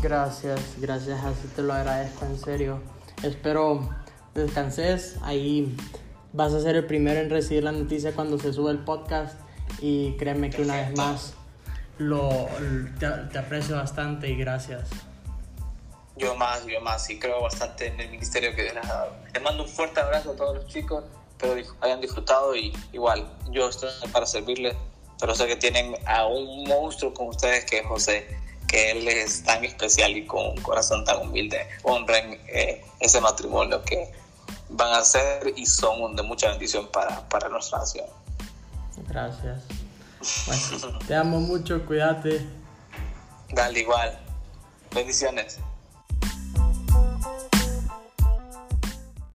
Gracias, 0.00 0.60
gracias, 0.78 1.24
así 1.24 1.48
te 1.56 1.62
lo 1.62 1.72
agradezco 1.72 2.24
en 2.24 2.38
serio. 2.38 2.80
Espero 3.24 3.88
descanses, 4.32 5.16
ahí 5.22 5.76
vas 6.32 6.52
a 6.52 6.60
ser 6.60 6.76
el 6.76 6.86
primero 6.86 7.18
en 7.18 7.28
recibir 7.28 7.64
la 7.64 7.72
noticia 7.72 8.12
cuando 8.12 8.38
se 8.38 8.52
sube 8.52 8.70
el 8.70 8.78
podcast 8.78 9.36
y 9.80 10.16
créeme 10.16 10.50
que 10.50 10.62
una 10.62 10.76
vez 10.76 10.96
más 10.96 11.34
lo, 11.98 12.48
te, 13.00 13.38
aprecio 13.38 13.74
bastante 13.74 14.28
y 14.28 14.36
gracias. 14.36 14.88
Yo 16.16 16.36
más, 16.36 16.64
yo 16.66 16.80
más, 16.80 17.10
y 17.10 17.18
creo 17.18 17.42
bastante 17.42 17.88
en 17.88 17.98
el 17.98 18.10
ministerio 18.10 18.54
que 18.54 18.62
les 18.62 18.76
ha 18.76 18.86
dado. 18.86 19.16
Les 19.34 19.42
mando 19.42 19.64
un 19.64 19.68
fuerte 19.68 19.98
abrazo 19.98 20.30
a 20.30 20.36
todos 20.36 20.58
los 20.58 20.66
chicos, 20.68 21.02
espero 21.32 21.60
hayan 21.80 22.00
disfrutado 22.00 22.54
y 22.54 22.72
igual, 22.92 23.28
yo 23.50 23.68
estoy 23.68 23.90
para 24.12 24.26
servirles, 24.26 24.76
pero 25.18 25.34
sé 25.34 25.48
que 25.48 25.56
tienen 25.56 25.96
a 26.06 26.24
un 26.26 26.68
monstruo 26.68 27.12
como 27.12 27.30
ustedes 27.30 27.64
que 27.64 27.78
es 27.78 27.86
José 27.86 28.37
que 28.68 28.92
él 28.92 29.08
es 29.08 29.42
tan 29.42 29.64
especial 29.64 30.16
y 30.16 30.26
con 30.26 30.46
un 30.50 30.62
corazón 30.62 31.04
tan 31.04 31.22
humilde, 31.22 31.66
honren 31.82 32.40
eh, 32.48 32.84
ese 33.00 33.20
matrimonio 33.20 33.82
que 33.82 34.12
van 34.68 34.92
a 34.92 35.02
ser 35.02 35.52
y 35.56 35.66
son 35.66 36.14
de 36.14 36.22
mucha 36.22 36.50
bendición 36.50 36.86
para, 36.92 37.28
para 37.28 37.48
nuestra 37.48 37.78
nación. 37.78 38.06
Gracias. 39.08 39.64
te 41.06 41.14
amo 41.14 41.40
mucho, 41.40 41.84
cuídate. 41.86 42.46
Dale 43.50 43.80
igual. 43.80 44.18
Bendiciones. 44.94 45.58